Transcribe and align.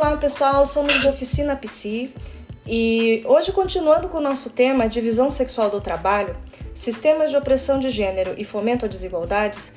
Olá 0.00 0.16
pessoal, 0.16 0.64
somos 0.64 1.02
da 1.02 1.10
Oficina 1.10 1.54
Psi 1.54 2.10
e 2.66 3.22
hoje, 3.26 3.52
continuando 3.52 4.08
com 4.08 4.16
o 4.16 4.20
nosso 4.22 4.48
tema 4.48 4.88
divisão 4.88 5.30
sexual 5.30 5.68
do 5.68 5.78
trabalho, 5.78 6.34
sistemas 6.72 7.30
de 7.30 7.36
opressão 7.36 7.78
de 7.78 7.90
gênero 7.90 8.34
e 8.38 8.42
fomento 8.42 8.86
à 8.86 8.88
desigualdades, 8.88 9.70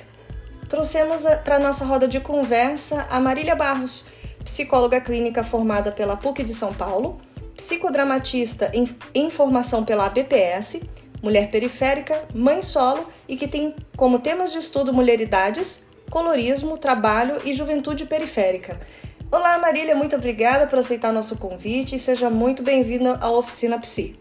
trouxemos 0.66 1.24
para 1.44 1.56
a 1.56 1.58
nossa 1.58 1.84
roda 1.84 2.08
de 2.08 2.20
conversa 2.20 3.06
a 3.10 3.20
Marília 3.20 3.54
Barros, 3.54 4.06
psicóloga 4.42 4.98
clínica 4.98 5.44
formada 5.44 5.92
pela 5.92 6.16
PUC 6.16 6.42
de 6.42 6.54
São 6.54 6.72
Paulo, 6.72 7.18
psicodramatista 7.54 8.72
em, 9.14 9.30
formação 9.30 9.84
pela 9.84 10.06
ABPS, 10.06 10.80
mulher 11.22 11.50
periférica, 11.50 12.24
mãe 12.34 12.62
solo 12.62 13.06
e 13.28 13.36
que 13.36 13.46
tem 13.46 13.76
como 13.94 14.18
temas 14.18 14.52
de 14.52 14.56
estudo 14.56 14.90
mulheridades, 14.90 15.84
colorismo, 16.10 16.78
trabalho 16.78 17.42
e 17.44 17.52
juventude 17.52 18.06
periférica. 18.06 18.80
Olá, 19.30 19.58
Marília, 19.58 19.94
muito 19.94 20.14
obrigada 20.16 20.66
por 20.66 20.78
aceitar 20.78 21.12
nosso 21.12 21.36
convite 21.36 21.96
e 21.96 21.98
seja 21.98 22.30
muito 22.30 22.62
bem-vinda 22.62 23.18
à 23.20 23.30
Oficina 23.30 23.78
Psi. 23.78 24.18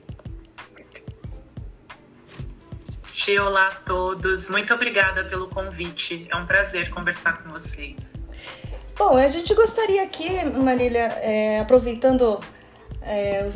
Olá 3.41 3.67
a 3.67 3.75
todos, 3.75 4.49
muito 4.49 4.73
obrigada 4.73 5.23
pelo 5.23 5.47
convite. 5.47 6.27
É 6.29 6.35
um 6.35 6.45
prazer 6.45 6.89
conversar 6.89 7.41
com 7.41 7.49
vocês. 7.49 8.27
Bom, 8.97 9.15
a 9.15 9.27
gente 9.27 9.53
gostaria 9.53 10.03
aqui, 10.03 10.43
Marília, 10.43 11.05
é, 11.21 11.59
aproveitando 11.61 12.41
é, 13.01 13.47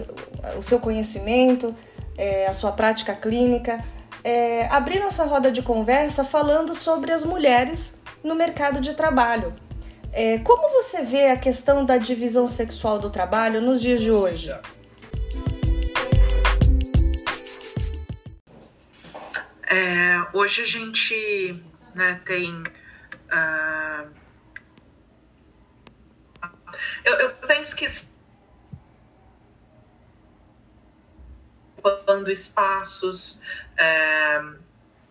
o, 0.55 0.59
o, 0.59 0.61
seu 0.61 0.79
conhecimento, 0.79 1.75
é, 2.17 2.47
a 2.47 2.53
sua 2.53 2.71
prática 2.71 3.13
clínica, 3.13 3.83
é, 4.23 4.67
abrir 4.67 4.99
nossa 4.99 5.25
roda 5.25 5.51
de 5.51 5.61
conversa 5.61 6.23
falando 6.23 6.73
sobre 6.73 7.11
as 7.11 7.23
mulheres 7.23 8.01
no 8.23 8.35
mercado 8.35 8.79
de 8.79 8.93
trabalho. 8.93 9.53
É, 10.19 10.39
como 10.39 10.67
você 10.69 11.03
vê 11.03 11.29
a 11.29 11.37
questão 11.37 11.85
da 11.85 11.99
divisão 11.99 12.47
sexual 12.47 12.97
do 12.97 13.07
trabalho 13.07 13.61
nos 13.61 13.79
dias 13.79 14.01
de 14.01 14.09
hoje? 14.09 14.49
É, 19.67 20.25
hoje 20.33 20.63
a 20.63 20.65
gente 20.65 21.63
né, 21.93 22.19
tem. 22.25 22.51
Uh, 22.51 24.09
eu, 27.05 27.13
eu, 27.13 27.29
penso 27.47 27.75
que 27.75 27.87
ocupando 31.77 32.31
espaços 32.31 33.43
é, 33.77 34.41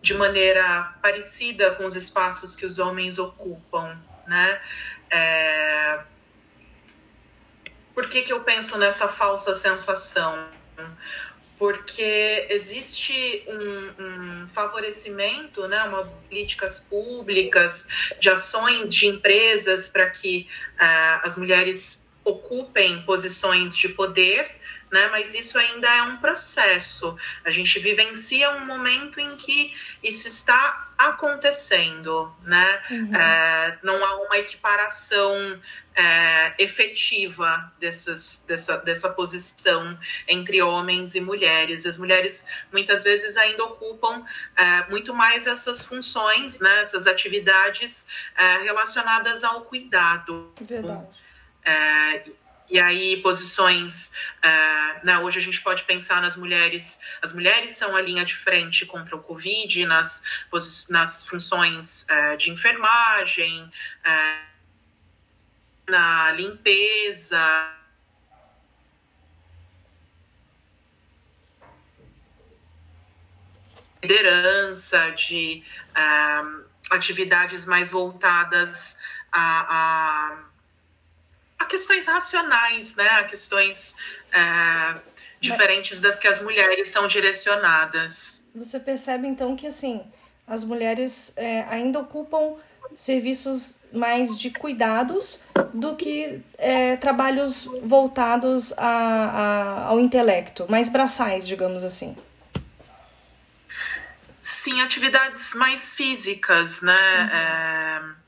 de 0.01 0.13
maneira 0.13 0.97
parecida 1.01 1.75
com 1.75 1.85
os 1.85 1.95
espaços 1.95 2.57
que 2.57 2.65
os 2.65 2.77
homens 2.77 3.17
ocupam, 3.17 3.97
né? 4.27 4.59
É... 5.09 5.99
Por 7.93 8.09
que, 8.09 8.21
que 8.21 8.31
eu 8.31 8.41
penso 8.41 8.77
nessa 8.77 9.07
falsa 9.07 9.55
sensação? 9.55 10.47
Porque 11.57 12.45
existe 12.49 13.43
um, 13.47 14.03
um 14.03 14.47
favorecimento, 14.49 15.67
né, 15.67 15.83
uma 15.83 16.05
políticas 16.29 16.79
públicas, 16.79 17.87
de 18.19 18.29
ações 18.29 18.93
de 18.93 19.07
empresas 19.07 19.89
para 19.89 20.07
que 20.11 20.47
uh, 20.75 21.25
as 21.25 21.35
mulheres 21.35 22.05
ocupem 22.23 23.01
posições 23.03 23.75
de 23.75 23.89
poder, 23.89 24.56
né? 24.91 25.09
Mas 25.09 25.33
isso 25.33 25.57
ainda 25.57 25.87
é 25.87 26.01
um 26.01 26.17
processo. 26.17 27.17
A 27.43 27.49
gente 27.49 27.79
vivencia 27.79 28.51
um 28.51 28.65
momento 28.65 29.19
em 29.19 29.35
que 29.35 29.75
isso 30.03 30.27
está 30.27 30.87
acontecendo, 30.97 32.33
né? 32.43 32.81
Uhum. 32.89 33.15
É, 33.15 33.77
não 33.83 34.03
há 34.03 34.15
uma 34.21 34.37
equiparação 34.37 35.61
é, 35.95 36.53
efetiva 36.57 37.71
dessas, 37.79 38.43
dessa, 38.47 38.77
dessa 38.77 39.09
posição 39.09 39.97
entre 40.27 40.61
homens 40.61 41.15
e 41.15 41.21
mulheres. 41.21 41.85
As 41.85 41.97
mulheres 41.97 42.47
muitas 42.71 43.03
vezes 43.03 43.35
ainda 43.35 43.63
ocupam 43.63 44.25
é, 44.55 44.89
muito 44.89 45.13
mais 45.13 45.47
essas 45.47 45.83
funções, 45.83 46.59
né? 46.59 46.81
Essas 46.81 47.07
atividades 47.07 48.07
é, 48.37 48.57
relacionadas 48.59 49.43
ao 49.43 49.61
cuidado. 49.61 50.53
Verdade. 50.61 51.07
E 52.69 52.79
aí 52.79 53.21
posições, 53.21 54.11
uh, 54.43 55.05
né, 55.05 55.17
hoje 55.19 55.39
a 55.39 55.41
gente 55.41 55.61
pode 55.61 55.83
pensar 55.85 56.21
nas 56.21 56.35
mulheres, 56.35 56.99
as 57.21 57.31
mulheres 57.31 57.77
são 57.77 57.95
a 57.95 58.01
linha 58.01 58.25
de 58.25 58.35
frente 58.35 58.85
contra 58.85 59.15
o 59.15 59.21
Covid, 59.21 59.85
nas, 59.85 60.21
nas 60.89 61.25
funções 61.25 62.05
uh, 62.09 62.35
de 62.35 62.51
enfermagem, 62.51 63.63
uh, 63.63 64.47
na 65.89 66.31
limpeza, 66.31 67.73
liderança, 74.03 75.09
de 75.11 75.63
atividades 76.89 77.65
mais 77.65 77.91
voltadas 77.91 78.97
a, 79.31 79.65
a 79.69 80.47
a 81.57 81.65
questões 81.65 82.05
racionais, 82.05 82.95
né? 82.95 83.07
A 83.07 83.23
questões 83.23 83.95
é, 84.31 85.01
diferentes 85.39 85.99
das 85.99 86.19
que 86.19 86.27
as 86.27 86.41
mulheres 86.41 86.89
são 86.89 87.07
direcionadas. 87.07 88.47
Você 88.55 88.79
percebe 88.79 89.27
então 89.27 89.55
que 89.55 89.67
assim 89.67 90.03
as 90.45 90.63
mulheres 90.63 91.33
é, 91.35 91.65
ainda 91.69 91.99
ocupam 91.99 92.55
serviços 92.95 93.75
mais 93.91 94.37
de 94.37 94.49
cuidados 94.49 95.41
do 95.73 95.95
que 95.95 96.41
é, 96.57 96.95
trabalhos 96.95 97.65
voltados 97.83 98.73
a, 98.77 98.87
a, 98.87 99.85
ao 99.87 99.99
intelecto, 99.99 100.65
mais 100.69 100.87
braçais, 100.87 101.45
digamos 101.45 101.83
assim. 101.83 102.17
Sim, 104.41 104.81
atividades 104.81 105.53
mais 105.53 105.93
físicas, 105.93 106.81
né? 106.81 106.93
Uhum. 106.93 108.13
É 108.13 108.26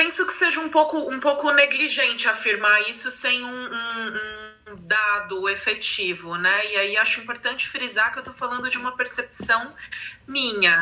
penso 0.00 0.24
que 0.24 0.32
seja 0.32 0.58
um 0.60 0.70
pouco, 0.70 0.96
um 1.12 1.20
pouco 1.20 1.52
negligente 1.52 2.26
afirmar 2.26 2.88
isso 2.88 3.10
sem 3.10 3.44
um, 3.44 3.48
um, 3.50 4.72
um 4.72 4.76
dado 4.76 5.46
efetivo, 5.46 6.36
né? 6.36 6.72
E 6.72 6.76
aí 6.78 6.96
acho 6.96 7.20
importante 7.20 7.68
frisar 7.68 8.10
que 8.10 8.18
eu 8.18 8.22
estou 8.22 8.34
falando 8.34 8.70
de 8.70 8.78
uma 8.78 8.96
percepção 8.96 9.74
minha 10.26 10.78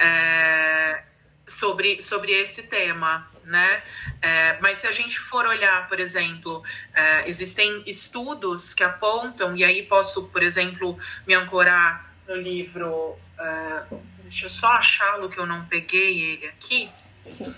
é, 0.00 1.04
sobre, 1.46 2.02
sobre 2.02 2.32
esse 2.32 2.64
tema, 2.64 3.30
né? 3.44 3.84
É, 4.20 4.58
mas 4.60 4.78
se 4.78 4.88
a 4.88 4.92
gente 4.92 5.16
for 5.16 5.46
olhar, 5.46 5.88
por 5.88 6.00
exemplo, 6.00 6.64
é, 6.92 7.28
existem 7.28 7.84
estudos 7.86 8.74
que 8.74 8.82
apontam, 8.82 9.56
e 9.56 9.62
aí 9.62 9.84
posso, 9.84 10.26
por 10.30 10.42
exemplo, 10.42 10.98
me 11.24 11.34
ancorar 11.34 12.12
no 12.26 12.34
livro. 12.34 13.16
É, 13.38 13.82
deixa 14.24 14.46
eu 14.46 14.50
só 14.50 14.72
achá-lo 14.72 15.30
que 15.30 15.38
eu 15.38 15.46
não 15.46 15.64
peguei 15.66 16.20
ele 16.20 16.48
aqui. 16.48 16.90
Sim 17.30 17.54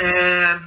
é, 0.00 0.58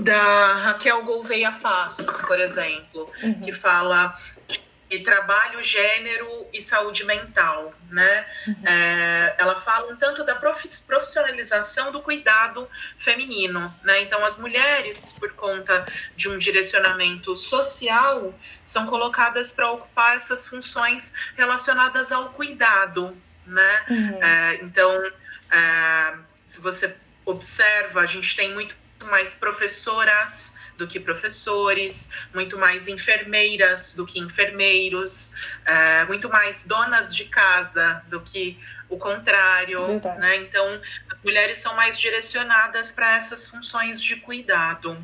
da 0.00 0.54
Raquel 0.54 1.02
Gouveia 1.04 1.52
Passos, 1.52 2.20
por 2.22 2.38
exemplo, 2.38 3.10
uhum. 3.22 3.40
que 3.40 3.52
fala 3.52 4.14
de 4.90 4.98
trabalho, 5.00 5.62
gênero 5.62 6.46
e 6.52 6.60
saúde 6.60 7.04
mental, 7.04 7.74
né? 7.90 8.26
Uhum. 8.46 8.56
É, 8.66 9.34
ela 9.38 9.60
fala 9.60 9.92
um 9.92 9.96
tanto 9.96 10.22
da 10.24 10.34
profissionalização 10.34 11.90
do 11.90 12.02
cuidado 12.02 12.68
feminino, 12.98 13.74
né? 13.82 14.02
Então, 14.02 14.24
as 14.24 14.38
mulheres, 14.38 15.00
por 15.18 15.32
conta 15.32 15.84
de 16.14 16.28
um 16.28 16.38
direcionamento 16.38 17.34
social, 17.34 18.34
são 18.62 18.86
colocadas 18.86 19.52
para 19.52 19.70
ocupar 19.70 20.16
essas 20.16 20.46
funções 20.46 21.14
relacionadas 21.36 22.12
ao 22.12 22.30
cuidado, 22.30 23.16
né? 23.46 23.84
Uhum. 23.88 24.22
É, 24.22 24.54
então, 24.62 25.12
é, 25.50 26.14
se 26.44 26.60
você 26.60 26.94
observa, 27.24 28.00
a 28.00 28.06
gente 28.06 28.34
tem 28.36 28.52
muito 28.52 28.74
mais 29.04 29.34
professoras 29.34 30.54
do 30.76 30.86
que 30.86 30.98
professores, 30.98 32.10
muito 32.34 32.58
mais 32.58 32.88
enfermeiras 32.88 33.94
do 33.94 34.06
que 34.06 34.18
enfermeiros, 34.18 35.32
é, 35.64 36.04
muito 36.06 36.28
mais 36.28 36.64
donas 36.64 37.14
de 37.14 37.26
casa 37.26 38.02
do 38.08 38.20
que 38.20 38.58
o 38.88 38.96
contrário, 38.96 39.84
Verdade. 39.84 40.20
né? 40.20 40.36
Então, 40.36 40.80
as 41.10 41.22
mulheres 41.22 41.58
são 41.58 41.74
mais 41.74 41.98
direcionadas 41.98 42.92
para 42.92 43.16
essas 43.16 43.46
funções 43.46 44.02
de 44.02 44.16
cuidado. 44.16 44.96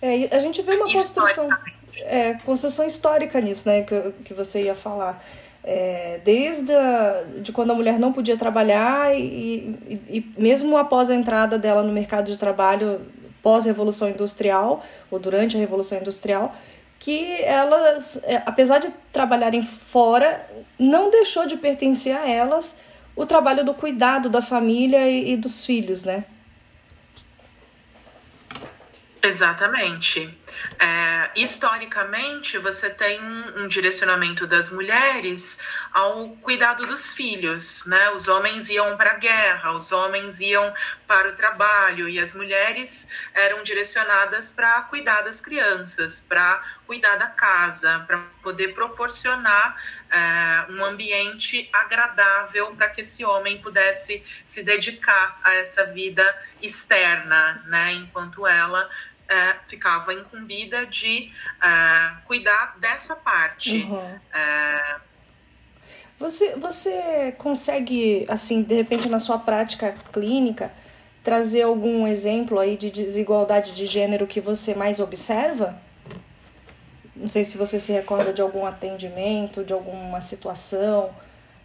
É, 0.00 0.34
a 0.34 0.38
gente 0.38 0.62
vê 0.62 0.76
uma 0.76 0.92
construção, 0.92 1.48
é, 1.96 2.34
construção 2.34 2.86
histórica 2.86 3.40
nisso, 3.40 3.68
né? 3.68 3.82
Que, 3.82 4.12
que 4.24 4.34
você 4.34 4.62
ia 4.62 4.74
falar. 4.74 5.24
É, 5.68 6.20
desde 6.24 6.72
a, 6.72 7.24
de 7.42 7.50
quando 7.50 7.72
a 7.72 7.74
mulher 7.74 7.98
não 7.98 8.12
podia 8.12 8.36
trabalhar 8.36 9.12
e, 9.18 9.76
e, 9.88 9.94
e, 10.08 10.32
mesmo 10.40 10.76
após 10.76 11.10
a 11.10 11.14
entrada 11.14 11.58
dela 11.58 11.82
no 11.82 11.92
mercado 11.92 12.30
de 12.30 12.38
trabalho 12.38 13.00
pós-revolução 13.42 14.08
industrial 14.08 14.84
ou 15.10 15.18
durante 15.18 15.56
a 15.56 15.60
revolução 15.60 15.98
industrial, 15.98 16.54
que 16.98 17.42
elas, 17.42 18.20
é, 18.24 18.42
apesar 18.46 18.78
de 18.78 18.92
trabalharem 19.12 19.64
fora, 19.64 20.48
não 20.78 21.10
deixou 21.10 21.46
de 21.46 21.56
pertencer 21.56 22.16
a 22.16 22.28
elas 22.28 22.76
o 23.14 23.26
trabalho 23.26 23.64
do 23.64 23.74
cuidado 23.74 24.28
da 24.28 24.42
família 24.42 25.08
e, 25.08 25.32
e 25.32 25.36
dos 25.36 25.64
filhos, 25.64 26.04
né? 26.04 26.24
Exatamente. 29.22 30.32
É, 30.78 31.30
historicamente, 31.36 32.58
você 32.58 32.90
tem 32.90 33.20
um 33.22 33.68
direcionamento 33.68 34.46
das 34.46 34.70
mulheres 34.70 35.58
ao 35.92 36.30
cuidado 36.36 36.86
dos 36.86 37.14
filhos, 37.14 37.84
né? 37.86 38.10
Os 38.10 38.28
homens 38.28 38.68
iam 38.68 38.96
para 38.96 39.12
a 39.12 39.14
guerra, 39.14 39.72
os 39.72 39.92
homens 39.92 40.40
iam 40.40 40.72
para 41.06 41.30
o 41.30 41.32
trabalho 41.32 42.08
e 42.08 42.18
as 42.18 42.34
mulheres 42.34 43.08
eram 43.32 43.62
direcionadas 43.62 44.50
para 44.50 44.82
cuidar 44.82 45.22
das 45.22 45.40
crianças, 45.40 46.20
para 46.20 46.62
cuidar 46.86 47.16
da 47.16 47.26
casa, 47.26 48.04
para 48.06 48.18
poder 48.42 48.74
proporcionar 48.74 49.76
é, 50.10 50.72
um 50.72 50.84
ambiente 50.84 51.68
agradável 51.72 52.74
para 52.76 52.88
que 52.90 53.00
esse 53.00 53.24
homem 53.24 53.60
pudesse 53.60 54.22
se 54.44 54.62
dedicar 54.62 55.38
a 55.42 55.54
essa 55.54 55.84
vida 55.86 56.24
externa, 56.62 57.64
né? 57.66 57.92
Enquanto 57.92 58.46
ela 58.46 58.88
é, 59.28 59.56
ficava 59.66 60.12
incumbida 60.14 60.86
de 60.86 61.30
é, 61.62 62.16
cuidar 62.26 62.76
dessa 62.78 63.16
parte. 63.16 63.82
Uhum. 63.82 64.18
É... 64.32 64.96
Você, 66.18 66.56
você 66.56 67.34
consegue, 67.36 68.24
assim, 68.28 68.62
de 68.62 68.74
repente 68.74 69.08
na 69.08 69.18
sua 69.18 69.38
prática 69.38 69.94
clínica, 70.12 70.72
trazer 71.22 71.62
algum 71.62 72.06
exemplo 72.06 72.58
aí 72.58 72.76
de 72.76 72.90
desigualdade 72.90 73.74
de 73.74 73.84
gênero 73.84 74.26
que 74.26 74.40
você 74.40 74.74
mais 74.74 74.98
observa? 75.00 75.78
Não 77.14 77.28
sei 77.28 77.44
se 77.44 77.58
você 77.58 77.80
se 77.80 77.92
recorda 77.92 78.32
de 78.32 78.40
algum 78.40 78.64
atendimento, 78.64 79.64
de 79.64 79.72
alguma 79.72 80.20
situação 80.20 81.10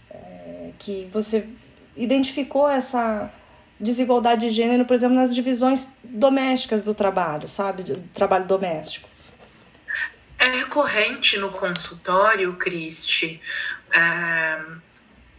é, 0.10 0.72
que 0.80 1.08
você 1.12 1.48
identificou 1.96 2.68
essa 2.68 3.32
desigualdade 3.82 4.48
de 4.48 4.50
gênero, 4.52 4.86
por 4.86 4.94
exemplo, 4.94 5.16
nas 5.16 5.34
divisões 5.34 5.94
domésticas 6.04 6.84
do 6.84 6.94
trabalho, 6.94 7.50
sabe? 7.50 7.84
Do 7.84 7.98
trabalho 8.14 8.46
doméstico. 8.46 9.10
É 10.38 10.50
recorrente 10.50 11.38
no 11.38 11.52
consultório, 11.52 12.54
Cristi, 12.56 13.42
é, 13.92 14.60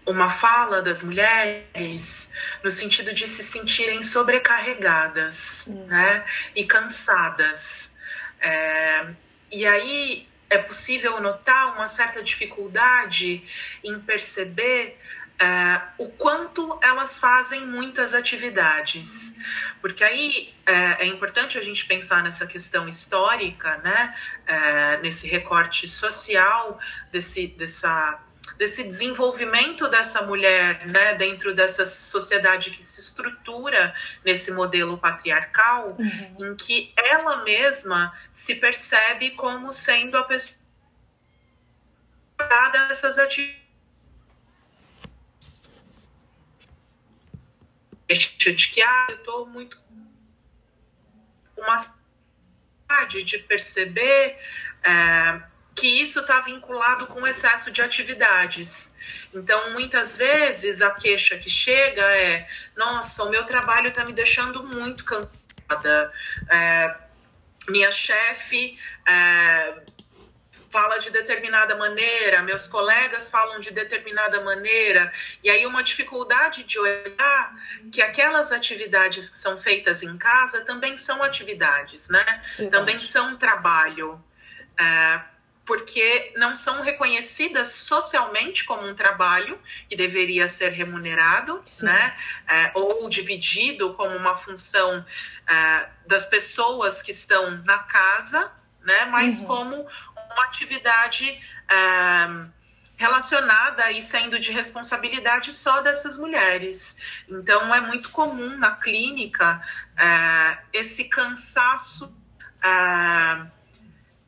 uma 0.06 0.28
fala 0.30 0.82
das 0.82 1.02
mulheres 1.02 2.32
no 2.62 2.70
sentido 2.70 3.14
de 3.14 3.26
se 3.26 3.42
sentirem 3.42 4.02
sobrecarregadas 4.02 5.66
hum. 5.68 5.86
né, 5.86 6.24
e 6.54 6.64
cansadas. 6.64 7.96
É, 8.40 9.06
e 9.50 9.66
aí 9.66 10.28
é 10.50 10.58
possível 10.58 11.20
notar 11.20 11.74
uma 11.74 11.88
certa 11.88 12.22
dificuldade 12.22 13.42
em 13.82 13.98
perceber 14.00 14.98
é, 15.42 15.82
o 15.98 16.08
quanto 16.08 16.78
elas 16.80 17.18
fazem 17.18 17.66
muitas 17.66 18.14
atividades. 18.14 19.34
Porque 19.80 20.04
aí 20.04 20.54
é, 20.64 21.02
é, 21.02 21.06
importante 21.06 21.58
a 21.58 21.62
gente 21.64 21.84
pensar 21.84 22.22
nessa 22.22 22.46
questão 22.46 22.88
histórica, 22.88 23.76
né? 23.78 24.16
É, 24.46 24.98
nesse 24.98 25.26
recorte 25.26 25.88
social, 25.88 26.78
desse, 27.10 27.48
dessa, 27.48 28.20
desse 28.56 28.84
desenvolvimento 28.84 29.88
dessa 29.88 30.22
mulher 30.22 30.86
né? 30.86 31.14
dentro 31.14 31.52
dessa 31.52 31.84
sociedade 31.84 32.70
que 32.70 32.82
se 32.82 33.00
estrutura 33.00 33.92
nesse 34.24 34.52
modelo 34.52 34.96
patriarcal, 34.96 35.96
uhum. 35.98 36.52
em 36.52 36.54
que 36.54 36.92
ela 36.96 37.42
mesma 37.42 38.16
se 38.30 38.54
percebe 38.54 39.30
como 39.30 39.72
sendo 39.72 40.16
a 40.16 40.22
pessoa 40.22 40.62
dessas 42.88 43.18
atividades 43.18 43.61
de 48.12 48.68
que 48.68 48.82
ah, 48.82 49.06
eu 49.10 49.16
estou 49.16 49.46
muito 49.46 49.78
uma 51.56 51.76
de 53.24 53.38
perceber 53.38 54.36
é, 54.82 55.42
que 55.74 55.86
isso 55.86 56.20
está 56.20 56.40
vinculado 56.40 57.06
com 57.06 57.26
excesso 57.26 57.70
de 57.70 57.80
atividades. 57.80 58.96
Então, 59.32 59.72
muitas 59.72 60.18
vezes 60.18 60.82
a 60.82 60.90
queixa 60.90 61.38
que 61.38 61.48
chega 61.48 62.02
é: 62.02 62.46
nossa, 62.76 63.24
o 63.24 63.30
meu 63.30 63.44
trabalho 63.44 63.88
está 63.88 64.04
me 64.04 64.12
deixando 64.12 64.62
muito 64.62 65.04
cansada. 65.04 66.12
É, 66.50 66.94
minha 67.68 67.90
chefe 67.90 68.78
é, 69.08 69.82
fala 70.72 70.98
de 70.98 71.10
determinada 71.10 71.76
maneira, 71.76 72.42
meus 72.42 72.66
colegas 72.66 73.28
falam 73.28 73.60
de 73.60 73.70
determinada 73.70 74.40
maneira, 74.40 75.12
e 75.44 75.50
aí 75.50 75.66
uma 75.66 75.82
dificuldade 75.82 76.64
de 76.64 76.78
olhar 76.78 77.54
que 77.92 78.00
aquelas 78.00 78.50
atividades 78.50 79.28
que 79.28 79.38
são 79.38 79.58
feitas 79.58 80.02
em 80.02 80.16
casa 80.16 80.64
também 80.64 80.96
são 80.96 81.22
atividades, 81.22 82.08
né? 82.08 82.24
Verdade. 82.56 82.70
Também 82.70 82.98
são 82.98 83.36
trabalho. 83.36 84.18
É, 84.80 85.20
porque 85.64 86.32
não 86.36 86.56
são 86.56 86.82
reconhecidas 86.82 87.72
socialmente 87.72 88.64
como 88.64 88.86
um 88.86 88.94
trabalho 88.94 89.58
que 89.88 89.96
deveria 89.96 90.48
ser 90.48 90.70
remunerado, 90.70 91.62
Sim. 91.64 91.86
né? 91.86 92.16
É, 92.48 92.72
ou 92.74 93.08
dividido 93.08 93.94
como 93.94 94.16
uma 94.16 94.34
função 94.34 95.04
é, 95.48 95.88
das 96.06 96.26
pessoas 96.26 97.00
que 97.00 97.12
estão 97.12 97.62
na 97.64 97.78
casa, 97.78 98.50
né? 98.82 99.04
Mas 99.06 99.40
uhum. 99.40 99.46
como 99.46 99.86
uma 100.32 100.44
atividade 100.44 101.40
é, 101.70 102.46
relacionada 102.96 103.90
e 103.90 104.02
sendo 104.02 104.38
de 104.38 104.52
responsabilidade 104.52 105.52
só 105.52 105.80
dessas 105.80 106.16
mulheres. 106.16 106.96
Então, 107.28 107.74
é 107.74 107.80
muito 107.80 108.10
comum 108.10 108.56
na 108.56 108.76
clínica 108.76 109.60
é, 109.96 110.58
esse 110.72 111.04
cansaço. 111.04 112.16
É, 112.62 113.62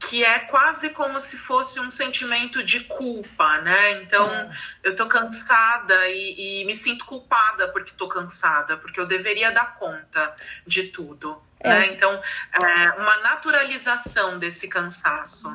que 0.08 0.24
é 0.24 0.38
quase 0.40 0.90
como 0.90 1.18
se 1.18 1.36
fosse 1.36 1.80
um 1.80 1.90
sentimento 1.90 2.62
de 2.62 2.80
culpa, 2.80 3.58
né? 3.62 4.02
Então, 4.02 4.50
eu 4.82 4.94
tô 4.94 5.06
cansada 5.06 6.08
e, 6.08 6.62
e, 6.62 6.64
me 6.66 6.74
sinto 6.74 7.04
culpada 7.04 7.68
porque 7.68 7.92
tô 7.96 8.08
cansada, 8.08 8.76
porque 8.76 9.00
eu 9.00 9.06
deveria 9.06 9.50
dar 9.50 9.76
conta 9.76 10.34
de 10.66 10.84
tudo, 10.84 11.40
é. 11.60 11.68
né? 11.68 11.86
Então, 11.86 12.22
é 12.52 12.90
uma 13.00 13.16
naturalização 13.18 14.38
desse 14.38 14.68
cansaço. 14.68 15.48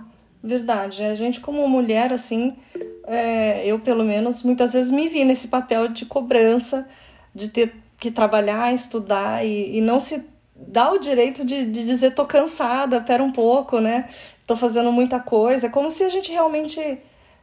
Verdade. 0.44 1.04
A 1.04 1.16
gente, 1.16 1.40
como 1.40 1.68
mulher, 1.68 2.14
assim, 2.14 2.58
é, 3.06 3.66
eu 3.66 3.80
pelo 3.80 4.04
menos 4.04 4.44
muitas 4.44 4.74
vezes 4.74 4.90
me 4.90 5.10
vi 5.10 5.26
nesse 5.26 5.50
papel 5.50 5.88
de 5.88 6.06
cobrança, 6.06 6.88
de 7.34 7.50
ter 7.50 7.74
que 7.98 8.10
trabalhar, 8.10 8.74
estudar 8.74 9.46
e, 9.46 9.78
e 9.78 9.82
não 9.82 10.00
se 10.00 10.26
dá 10.56 10.92
o 10.92 11.00
direito 11.00 11.44
de, 11.44 11.66
de 11.66 11.86
dizer 11.86 12.12
tô 12.12 12.26
cansada, 12.26 13.02
pera 13.02 13.24
um 13.24 13.31
pouco, 13.31 13.80
né? 13.80 14.10
Tô 14.48 14.56
fazendo 14.56 14.92
muita 14.92 15.19
coisa. 15.19 15.68
É 15.68 15.69
como 15.69 15.92
se 15.92 16.04
a 16.04 16.10
gente 16.10 16.31
realmente 16.31 17.00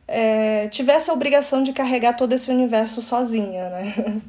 é, 0.08 0.68
tivesse 0.68 1.10
a 1.10 1.14
obrigação 1.14 1.62
de 1.62 1.72
carregar 1.72 2.14
todo 2.14 2.32
esse 2.32 2.50
universo 2.50 3.02
sozinha, 3.02 3.68
né? 3.70 4.22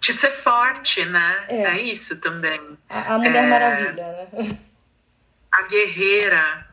De 0.00 0.12
ser 0.12 0.32
forte, 0.32 1.04
né? 1.04 1.44
É, 1.48 1.62
é 1.62 1.82
isso 1.82 2.20
também. 2.20 2.60
A, 2.88 3.14
a 3.14 3.18
Mulher 3.18 3.44
é... 3.44 3.48
Maravilha, 3.48 4.28
né? 4.34 4.58
A 5.52 5.62
guerreira, 5.62 6.66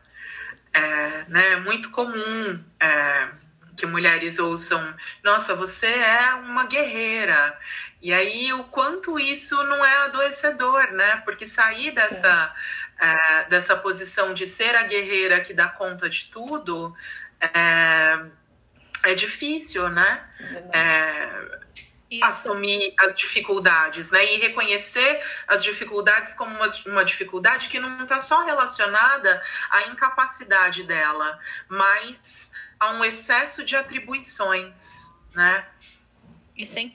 é, 0.72 1.24
né, 1.28 1.52
é 1.52 1.56
muito 1.60 1.90
comum 1.90 2.62
é, 2.80 3.28
que 3.76 3.86
mulheres 3.86 4.38
ouçam: 4.38 4.94
Nossa, 5.22 5.54
você 5.54 5.86
é 5.86 6.34
uma 6.34 6.66
guerreira. 6.66 7.58
E 8.02 8.12
aí, 8.12 8.52
o 8.52 8.64
quanto 8.64 9.18
isso 9.18 9.62
não 9.64 9.84
é 9.84 9.96
adoecedor, 10.04 10.92
né? 10.92 11.16
Porque 11.24 11.46
sair 11.46 11.90
dessa, 11.90 12.54
é, 12.98 13.44
dessa 13.44 13.76
posição 13.76 14.32
de 14.32 14.46
ser 14.46 14.74
a 14.74 14.84
guerreira 14.84 15.40
que 15.40 15.52
dá 15.52 15.68
conta 15.68 16.08
de 16.08 16.24
tudo 16.26 16.96
é, 17.40 18.20
é 19.04 19.14
difícil, 19.14 19.88
né? 19.88 20.22
É, 20.72 21.59
isso. 22.10 22.24
assumir 22.24 22.92
as 22.98 23.16
dificuldades, 23.16 24.10
né? 24.10 24.34
E 24.34 24.38
reconhecer 24.38 25.22
as 25.46 25.62
dificuldades 25.62 26.34
como 26.34 26.54
uma, 26.54 26.66
uma 26.86 27.04
dificuldade 27.04 27.68
que 27.68 27.78
não 27.78 28.02
está 28.02 28.18
só 28.18 28.44
relacionada 28.44 29.42
à 29.70 29.88
incapacidade 29.88 30.82
dela, 30.82 31.38
mas 31.68 32.50
a 32.78 32.92
um 32.92 33.04
excesso 33.04 33.64
de 33.64 33.76
atribuições, 33.76 35.14
né? 35.34 35.66
E 36.56 36.66
sem 36.66 36.90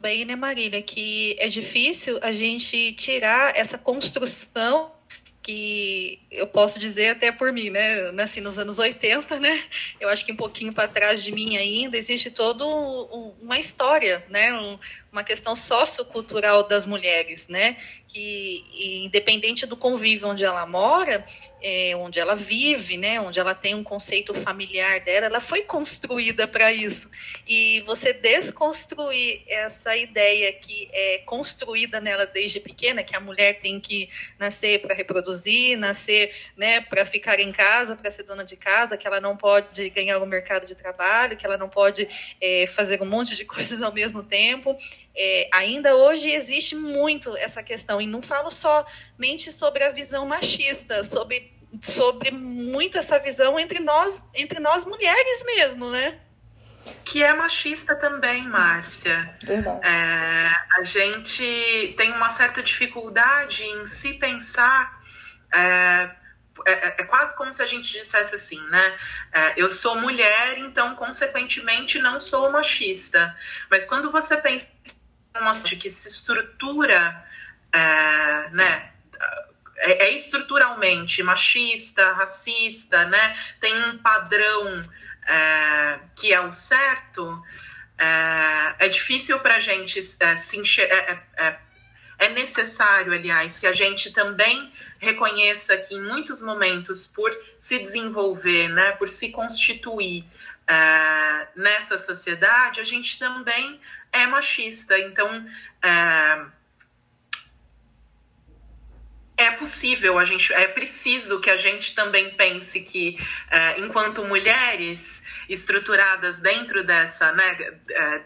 bem, 0.00 0.24
né, 0.24 0.36
Marília, 0.36 0.80
que 0.80 1.36
é 1.38 1.48
difícil 1.48 2.18
a 2.22 2.30
gente 2.30 2.92
tirar 2.92 3.56
essa 3.56 3.76
construção 3.76 4.95
que 5.46 6.18
eu 6.28 6.44
posso 6.44 6.80
dizer 6.80 7.10
até 7.10 7.30
por 7.30 7.52
mim, 7.52 7.70
né? 7.70 8.08
Eu 8.08 8.12
nasci 8.12 8.40
nos 8.40 8.58
anos 8.58 8.80
80, 8.80 9.38
né? 9.38 9.62
Eu 10.00 10.08
acho 10.08 10.26
que 10.26 10.32
um 10.32 10.36
pouquinho 10.36 10.72
para 10.72 10.88
trás 10.88 11.22
de 11.22 11.30
mim 11.30 11.56
ainda 11.56 11.96
existe 11.96 12.32
toda 12.32 12.66
um, 12.66 13.32
uma 13.40 13.56
história, 13.56 14.26
né? 14.28 14.52
Um, 14.52 14.76
uma 15.12 15.22
questão 15.22 15.54
sociocultural 15.54 16.64
das 16.64 16.84
mulheres, 16.84 17.46
né? 17.46 17.76
Que 18.08 18.64
independente 19.04 19.66
do 19.66 19.76
convívio 19.76 20.26
onde 20.26 20.44
ela 20.44 20.66
mora, 20.66 21.24
é, 21.62 21.96
onde 21.96 22.20
ela 22.20 22.34
vive, 22.34 22.96
né, 22.96 23.20
onde 23.20 23.40
ela 23.40 23.54
tem 23.54 23.74
um 23.74 23.82
conceito 23.82 24.34
familiar 24.34 25.00
dela, 25.00 25.26
ela 25.26 25.40
foi 25.40 25.62
construída 25.62 26.46
para 26.46 26.72
isso. 26.72 27.10
E 27.46 27.80
você 27.86 28.12
desconstruir 28.12 29.42
essa 29.48 29.96
ideia 29.96 30.52
que 30.52 30.88
é 30.92 31.18
construída 31.18 32.00
nela 32.00 32.26
desde 32.26 32.60
pequena, 32.60 33.02
que 33.02 33.16
a 33.16 33.20
mulher 33.20 33.58
tem 33.58 33.80
que 33.80 34.08
nascer 34.38 34.80
para 34.80 34.94
reproduzir, 34.94 35.78
nascer 35.78 36.34
né, 36.56 36.80
para 36.80 37.06
ficar 37.06 37.40
em 37.40 37.52
casa, 37.52 37.96
para 37.96 38.10
ser 38.10 38.24
dona 38.24 38.44
de 38.44 38.56
casa, 38.56 38.96
que 38.96 39.06
ela 39.06 39.20
não 39.20 39.36
pode 39.36 39.88
ganhar 39.90 40.18
o 40.18 40.26
mercado 40.26 40.66
de 40.66 40.74
trabalho, 40.74 41.36
que 41.36 41.46
ela 41.46 41.56
não 41.56 41.68
pode 41.68 42.08
é, 42.40 42.66
fazer 42.66 43.02
um 43.02 43.06
monte 43.06 43.34
de 43.34 43.44
coisas 43.46 43.82
ao 43.82 43.92
mesmo 43.92 44.22
tempo. 44.22 44.76
É, 45.16 45.48
ainda 45.52 45.96
hoje 45.96 46.30
existe 46.30 46.74
muito 46.74 47.36
essa 47.38 47.62
questão, 47.62 48.00
e 48.00 48.06
não 48.06 48.20
falo 48.20 48.50
somente 48.50 49.50
sobre 49.50 49.82
a 49.82 49.90
visão 49.90 50.26
machista, 50.26 51.02
sobre 51.02 51.56
sobre 51.80 52.30
muito 52.30 52.96
essa 52.96 53.18
visão 53.18 53.58
entre 53.58 53.80
nós, 53.80 54.30
entre 54.34 54.60
nós 54.60 54.84
mulheres 54.84 55.44
mesmo, 55.44 55.90
né? 55.90 56.18
Que 57.04 57.22
é 57.22 57.34
machista 57.34 57.96
também, 57.96 58.44
Márcia. 58.44 59.36
Verdade. 59.42 59.80
É, 59.86 60.52
a 60.78 60.84
gente 60.84 61.94
tem 61.96 62.12
uma 62.12 62.30
certa 62.30 62.62
dificuldade 62.62 63.64
em 63.64 63.86
se 63.86 64.14
pensar. 64.14 65.00
É, 65.52 66.10
é, 66.64 66.72
é, 66.72 66.94
é 66.98 67.04
quase 67.04 67.36
como 67.36 67.52
se 67.52 67.62
a 67.62 67.66
gente 67.66 67.90
dissesse 67.92 68.34
assim, 68.34 68.60
né? 68.68 68.98
É, 69.32 69.54
eu 69.56 69.68
sou 69.68 70.00
mulher, 70.00 70.58
então, 70.58 70.94
consequentemente, 70.94 71.98
não 71.98 72.20
sou 72.20 72.50
machista. 72.50 73.36
Mas 73.70 73.84
quando 73.84 74.10
você 74.10 74.36
pensa 74.36 74.66
uma 75.40 75.52
que 75.60 75.90
se 75.90 76.08
estrutura, 76.08 77.24
é, 77.72 78.50
né? 78.50 78.92
é, 79.78 80.06
é 80.06 80.16
estruturalmente 80.16 81.22
machista, 81.22 82.12
racista, 82.12 83.04
né? 83.06 83.36
Tem 83.60 83.74
um 83.84 83.98
padrão 83.98 84.84
é, 85.26 85.98
que 86.16 86.32
é 86.32 86.40
o 86.40 86.52
certo. 86.52 87.42
É, 87.98 88.86
é 88.86 88.88
difícil 88.88 89.38
para 89.40 89.56
a 89.56 89.60
gente 89.60 89.98
é, 90.20 90.36
se 90.36 90.56
enxergar. 90.58 90.96
É, 90.96 91.22
é, 91.36 91.58
é, 92.18 92.28
necessário, 92.30 93.12
aliás, 93.12 93.58
que 93.58 93.66
a 93.66 93.74
gente 93.74 94.10
também 94.10 94.72
reconheça 94.98 95.76
que 95.76 95.94
em 95.94 96.00
muitos 96.00 96.40
momentos, 96.40 97.06
por 97.06 97.30
se 97.58 97.78
desenvolver, 97.78 98.68
né, 98.68 98.92
por 98.92 99.06
se 99.06 99.30
constituir 99.30 100.24
é, 100.66 101.48
nessa 101.54 101.98
sociedade, 101.98 102.80
a 102.80 102.84
gente 102.84 103.18
também 103.18 103.78
é 104.22 104.26
machista. 104.26 104.98
Então, 104.98 105.46
é, 105.82 106.46
é 109.36 109.50
possível, 109.52 110.18
a 110.18 110.24
gente, 110.24 110.52
é 110.52 110.66
preciso 110.66 111.40
que 111.40 111.50
a 111.50 111.56
gente 111.56 111.94
também 111.94 112.30
pense 112.30 112.80
que, 112.80 113.18
é, 113.50 113.80
enquanto 113.80 114.24
mulheres 114.24 115.22
estruturadas 115.48 116.38
dentro 116.38 116.82
dessa, 116.82 117.32
né, 117.32 117.78
é, 117.90 118.20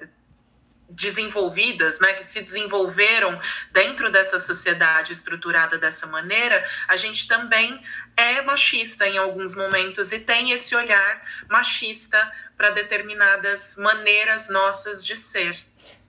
desenvolvidas, 0.90 2.00
né, 2.00 2.14
que 2.14 2.24
se 2.24 2.42
desenvolveram 2.42 3.40
dentro 3.72 4.10
dessa 4.10 4.38
sociedade 4.38 5.12
estruturada 5.12 5.78
dessa 5.78 6.06
maneira, 6.06 6.64
a 6.88 6.96
gente 6.96 7.26
também 7.28 7.80
é 8.16 8.42
machista 8.42 9.06
em 9.06 9.16
alguns 9.16 9.54
momentos 9.54 10.12
e 10.12 10.20
tem 10.20 10.50
esse 10.50 10.74
olhar 10.74 11.22
machista 11.48 12.18
para 12.56 12.70
determinadas 12.70 13.76
maneiras 13.76 14.48
nossas 14.50 15.04
de 15.04 15.16
ser. 15.16 15.58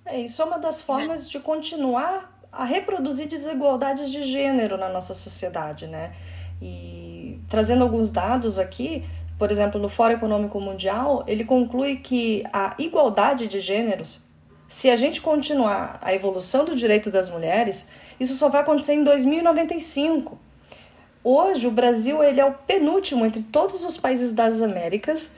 É, 0.06 0.20
isso 0.20 0.42
é 0.42 0.46
uma 0.46 0.58
das 0.58 0.82
formas 0.82 1.30
de 1.30 1.40
continuar 1.40 2.32
a 2.52 2.66
reproduzir 2.66 3.28
desigualdades 3.28 4.12
de 4.12 4.24
gênero 4.24 4.78
na 4.78 4.90
nossa 4.90 5.14
sociedade, 5.14 5.88
né? 5.88 6.14
E 6.62 7.40
trazendo 7.48 7.84
alguns 7.84 8.12
dados 8.12 8.60
aqui, 8.60 9.06
por 9.38 9.52
exemplo, 9.52 9.80
no 9.80 9.88
Fórum 9.88 10.14
Econômico 10.14 10.60
Mundial, 10.60 11.24
ele 11.28 11.46
conclui 11.46 11.98
que 11.98 12.44
a 12.52 12.76
igualdade 12.78 13.48
de 13.48 13.60
gêneros, 13.60 14.28
se 14.72 14.90
a 14.90 14.96
gente 14.96 15.20
continuar 15.20 16.00
a 16.01 16.13
evolução 16.13 16.63
do 16.63 16.74
direito 16.74 17.12
das 17.12 17.30
mulheres, 17.30 17.86
isso 18.18 18.36
só 18.36 18.48
vai 18.48 18.62
acontecer 18.62 18.94
em 18.94 19.04
2095. 19.04 20.40
Hoje, 21.22 21.68
o 21.68 21.72
Brasil 21.72 22.24
ele 22.24 22.40
é 22.40 22.46
o 22.46 22.54
penúltimo 22.54 23.25
entre 23.25 23.44
todos 23.44 23.84
os 23.84 23.98
países 23.98 24.32
das 24.32 24.62
Américas 24.62 25.32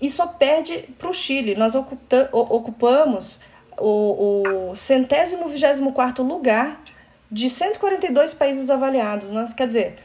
e 0.00 0.08
só 0.08 0.28
perde 0.28 0.88
para 0.98 1.10
o 1.10 1.12
Chile. 1.12 1.56
Nós 1.56 1.74
ocupamos 1.74 3.40
o, 3.76 4.70
o 4.70 4.76
centésimo 4.76 5.46
vigésimo 5.50 5.92
quarto 5.92 6.22
lugar 6.22 6.82
de 7.30 7.50
142 7.50 8.32
países 8.32 8.70
avaliados. 8.70 9.28
Né? 9.28 9.46
Quer 9.54 9.68
dizer, 9.68 9.96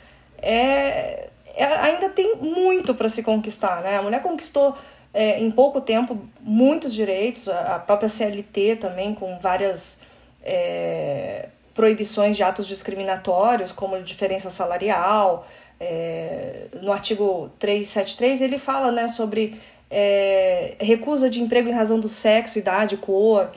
é, 0.42 1.30
é 1.56 1.66
ainda 1.78 2.10
tem 2.10 2.36
muito 2.36 2.94
para 2.94 3.08
se 3.08 3.24
conquistar. 3.24 3.82
Né? 3.82 3.96
A 3.96 4.02
mulher 4.02 4.22
conquistou 4.22 4.76
é, 5.14 5.40
em 5.40 5.52
pouco 5.52 5.80
tempo 5.80 6.18
muitos 6.42 6.94
direitos, 6.94 7.48
a, 7.48 7.78
própria 7.80 8.10
CLT 8.10 8.78
também, 8.78 9.14
com 9.14 9.38
várias 9.40 10.00
é, 10.44 11.50
proibições 11.74 12.36
de 12.36 12.44
atos 12.44 12.68
discriminatórios, 12.68 13.72
como 13.72 14.02
diferença 14.02 14.50
salarial. 14.50 15.48
É, 15.80 16.68
no 16.82 16.92
artigo 16.92 17.52
373 17.60 18.42
ele 18.42 18.58
fala 18.58 18.92
né, 18.92 19.08
sobre 19.08 19.60
é, 19.92 20.76
recusa 20.80 21.30
de 21.30 21.42
emprego 21.42 21.70
em 21.70 21.74
razão 21.74 22.00
do 22.00 22.10
sexo, 22.10 22.58
idade, 22.58 22.98
cor. 22.98 23.52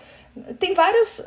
Tem 0.58 0.74
vários, 0.74 1.24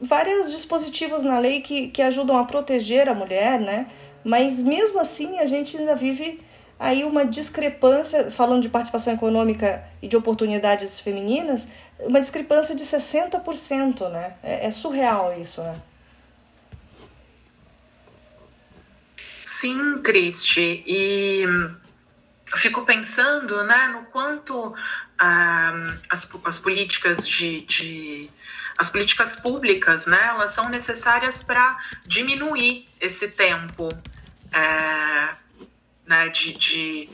vários 0.00 0.50
dispositivos 0.50 1.24
na 1.24 1.38
lei 1.38 1.60
que, 1.60 1.88
que 1.88 2.00
ajudam 2.00 2.38
a 2.38 2.44
proteger 2.44 3.08
a 3.08 3.14
mulher, 3.14 3.60
né? 3.60 3.86
Mas 4.24 4.62
mesmo 4.62 4.98
assim 4.98 5.38
a 5.38 5.46
gente 5.46 5.76
ainda 5.76 5.94
vive 5.94 6.40
aí 6.78 7.04
uma 7.04 7.24
discrepância, 7.24 8.30
falando 8.30 8.62
de 8.62 8.68
participação 8.68 9.14
econômica 9.14 9.84
e 10.02 10.08
de 10.08 10.16
oportunidades 10.16 11.00
femininas, 11.00 11.68
uma 11.98 12.20
discrepância 12.20 12.74
de 12.74 12.84
60%, 12.84 14.08
né? 14.10 14.36
É, 14.42 14.66
é 14.66 14.70
surreal 14.70 15.38
isso, 15.38 15.62
né? 15.62 15.80
Sim, 19.42 20.02
Cristi, 20.02 20.82
e 20.86 21.42
eu 21.42 22.58
fico 22.58 22.84
pensando 22.84 23.64
né, 23.64 23.88
no 23.88 24.04
quanto 24.06 24.74
ah, 25.18 25.94
as, 26.10 26.30
as 26.44 26.58
políticas 26.58 27.26
de, 27.26 27.60
de 27.62 28.30
as 28.76 28.90
políticas 28.90 29.36
públicas, 29.36 30.06
né, 30.06 30.20
elas 30.28 30.52
são 30.52 30.68
necessárias 30.68 31.42
para 31.42 31.78
diminuir 32.06 32.86
esse 33.00 33.28
tempo 33.28 33.88
é, 34.52 35.34
né, 36.06 36.28
de, 36.28 36.52
de 36.52 37.08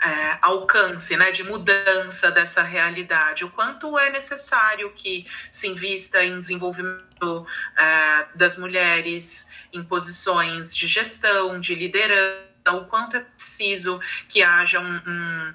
é, 0.00 0.38
alcance, 0.42 1.16
né, 1.16 1.32
de 1.32 1.42
mudança 1.42 2.30
dessa 2.30 2.62
realidade. 2.62 3.44
O 3.44 3.50
quanto 3.50 3.98
é 3.98 4.10
necessário 4.10 4.92
que 4.94 5.26
se 5.50 5.66
invista 5.68 6.24
em 6.24 6.40
desenvolvimento 6.40 7.46
é, 7.76 8.26
das 8.34 8.56
mulheres 8.56 9.48
em 9.72 9.82
posições 9.82 10.74
de 10.74 10.86
gestão, 10.86 11.58
de 11.58 11.74
liderança, 11.74 12.46
o 12.72 12.84
quanto 12.86 13.16
é 13.16 13.20
preciso 13.20 14.00
que 14.28 14.42
haja 14.42 14.80
um, 14.80 15.00
um 15.06 15.54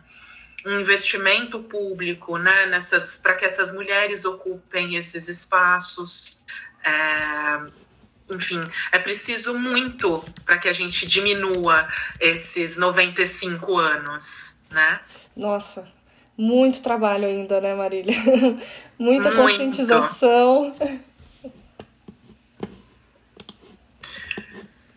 um 0.65 0.79
investimento 0.79 1.59
público 1.63 2.37
né, 2.37 2.67
nessas 2.67 3.17
para 3.17 3.33
que 3.33 3.45
essas 3.45 3.73
mulheres 3.73 4.25
ocupem 4.25 4.95
esses 4.95 5.27
espaços. 5.27 6.43
É, 6.83 7.80
enfim, 8.35 8.61
é 8.91 8.99
preciso 8.99 9.57
muito 9.57 10.23
para 10.45 10.57
que 10.57 10.67
a 10.67 10.73
gente 10.73 11.07
diminua 11.07 11.87
esses 12.19 12.77
95 12.77 13.77
anos, 13.77 14.63
né? 14.71 14.99
Nossa, 15.35 15.91
muito 16.37 16.81
trabalho 16.81 17.27
ainda, 17.27 17.59
né, 17.59 17.73
Marília? 17.73 18.15
Muita 18.97 19.31
muito. 19.31 19.41
conscientização. 19.41 20.75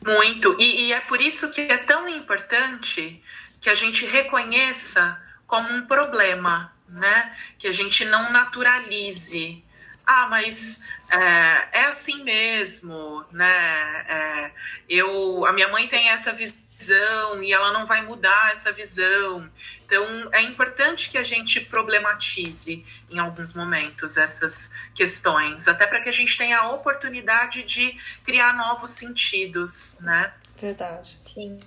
Muito. 0.05 0.57
E, 0.61 0.89
e 0.89 0.93
é 0.93 1.01
por 1.01 1.21
isso 1.21 1.51
que 1.51 1.63
é 1.63 1.79
tão 1.79 2.09
importante 2.09 3.23
que 3.61 3.71
a 3.71 3.75
gente 3.75 4.05
reconheça 4.05 5.19
como 5.47 5.73
um 5.73 5.87
problema, 5.87 6.71
né? 6.87 7.35
Que 7.59 7.67
a 7.67 7.73
gente 7.73 8.05
não 8.05 8.31
naturalize. 8.31 9.64
Ah, 10.07 10.27
mas 10.29 10.83
é, 11.11 11.81
é 11.81 11.85
assim 11.87 12.23
mesmo, 12.23 13.25
né? 13.33 14.05
É, 14.09 14.51
eu, 14.89 15.47
a 15.47 15.53
minha 15.53 15.69
mãe 15.69 15.89
tem 15.89 16.11
essa 16.11 16.33
visão 16.33 17.43
e 17.43 17.53
ela 17.53 17.73
não 17.73 17.87
vai 17.87 18.03
mudar 18.03 18.53
essa 18.53 18.73
visão. 18.73 19.51
Então, 19.85 20.05
é 20.33 20.43
importante 20.43 21.11
que 21.11 21.19
a 21.19 21.23
gente 21.23 21.61
problematize 21.61 22.85
em 23.11 23.19
alguns 23.19 23.55
momentos 23.55 24.17
essas 24.17 24.75
questões, 24.95 25.69
até 25.69 25.87
para 25.87 26.01
que 26.01 26.09
a 26.09 26.13
gente 26.13 26.37
tenha 26.37 26.59
a 26.59 26.73
oportunidade 26.73 27.63
de 27.63 27.99
criar 28.25 28.55
novos 28.55 28.91
sentidos, 28.93 29.99
né? 30.01 30.33
Verdade. 30.61 31.19
Sim. 31.23 31.59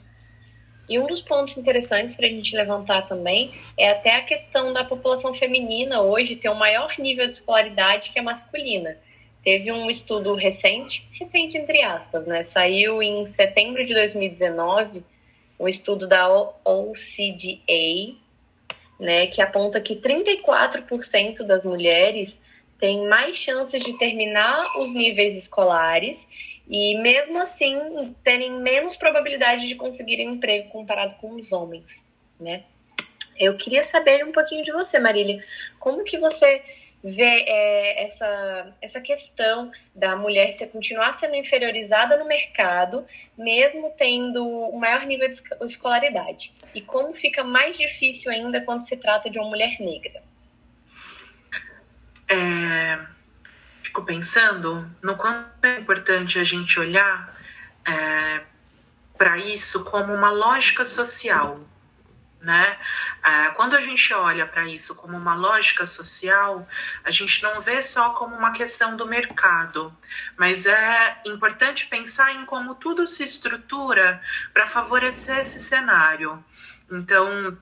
E 0.89 0.97
um 0.97 1.05
dos 1.07 1.21
pontos 1.21 1.57
interessantes 1.57 2.15
para 2.15 2.27
a 2.27 2.29
gente 2.29 2.55
levantar 2.55 3.01
também 3.03 3.51
é 3.77 3.89
até 3.89 4.15
a 4.15 4.23
questão 4.23 4.71
da 4.71 4.85
população 4.85 5.33
feminina 5.33 6.01
hoje 6.01 6.35
ter 6.35 6.49
um 6.49 6.55
maior 6.55 6.89
nível 6.97 7.25
de 7.25 7.33
escolaridade 7.33 8.11
que 8.11 8.19
a 8.19 8.23
masculina. 8.23 8.97
Teve 9.43 9.71
um 9.71 9.89
estudo 9.89 10.33
recente, 10.35 11.07
recente 11.17 11.57
entre 11.57 11.81
aspas, 11.81 12.25
né? 12.25 12.43
Saiu 12.43 13.01
em 13.01 13.25
setembro 13.25 13.85
de 13.85 13.93
2019, 13.93 15.03
um 15.59 15.67
estudo 15.67 16.07
da 16.07 16.29
OCDA, 16.63 18.15
né, 18.99 19.27
que 19.27 19.41
aponta 19.41 19.79
que 19.79 19.95
34% 19.95 21.43
das 21.43 21.65
mulheres 21.65 22.41
têm 22.79 23.07
mais 23.07 23.35
chances 23.35 23.83
de 23.83 23.97
terminar 23.97 24.79
os 24.79 24.93
níveis 24.93 25.35
escolares 25.35 26.27
e, 26.69 26.97
mesmo 26.99 27.39
assim, 27.39 28.15
terem 28.23 28.59
menos 28.59 28.95
probabilidade 28.97 29.67
de 29.67 29.75
conseguir 29.75 30.19
emprego 30.21 30.69
comparado 30.69 31.15
com 31.15 31.35
os 31.35 31.51
homens, 31.51 32.11
né? 32.39 32.63
Eu 33.39 33.55
queria 33.55 33.83
saber 33.83 34.25
um 34.25 34.31
pouquinho 34.31 34.63
de 34.63 34.71
você, 34.71 34.99
Marília. 34.99 35.43
Como 35.79 36.03
que 36.03 36.17
você 36.17 36.61
vê 37.03 37.43
é, 37.47 38.03
essa, 38.03 38.75
essa 38.81 38.99
questão 38.99 39.71
da 39.93 40.15
mulher 40.15 40.47
se 40.47 40.67
continuar 40.67 41.13
sendo 41.13 41.35
inferiorizada 41.35 42.17
no 42.17 42.25
mercado, 42.25 43.05
mesmo 43.37 43.93
tendo 43.95 44.45
o 44.45 44.77
maior 44.79 45.05
nível 45.05 45.29
de 45.29 45.35
escolaridade? 45.65 46.53
E 46.73 46.81
como 46.81 47.15
fica 47.15 47.43
mais 47.43 47.77
difícil 47.77 48.31
ainda 48.31 48.59
quando 48.61 48.81
se 48.81 48.97
trata 48.97 49.29
de 49.29 49.39
uma 49.39 49.47
mulher 49.47 49.79
negra? 49.79 50.21
É, 52.29 53.16
fico 53.87 54.03
pensando 54.03 54.89
no 55.01 55.15
quanto 55.15 55.63
é 55.63 55.79
importante 55.79 56.39
a 56.39 56.43
gente 56.43 56.79
olhar 56.79 57.33
é, 57.85 58.41
para 59.17 59.37
isso 59.37 59.83
como 59.85 60.13
uma 60.13 60.29
lógica 60.29 60.85
social 60.85 61.59
né? 62.41 62.77
É, 63.23 63.49
quando 63.51 63.75
a 63.75 63.81
gente 63.81 64.13
olha 64.13 64.45
para 64.45 64.65
isso 64.67 64.95
como 64.95 65.17
uma 65.17 65.35
lógica 65.35 65.85
social, 65.85 66.67
a 67.03 67.11
gente 67.11 67.41
não 67.43 67.61
vê 67.61 67.81
só 67.81 68.11
como 68.11 68.35
uma 68.35 68.53
questão 68.53 68.95
do 68.95 69.05
mercado, 69.05 69.95
mas 70.37 70.65
é 70.65 71.21
importante 71.25 71.87
pensar 71.87 72.33
em 72.33 72.45
como 72.45 72.75
tudo 72.75 73.07
se 73.07 73.23
estrutura 73.23 74.21
para 74.53 74.67
favorecer 74.67 75.39
esse 75.39 75.59
cenário. 75.59 76.43
Então, 76.89 77.57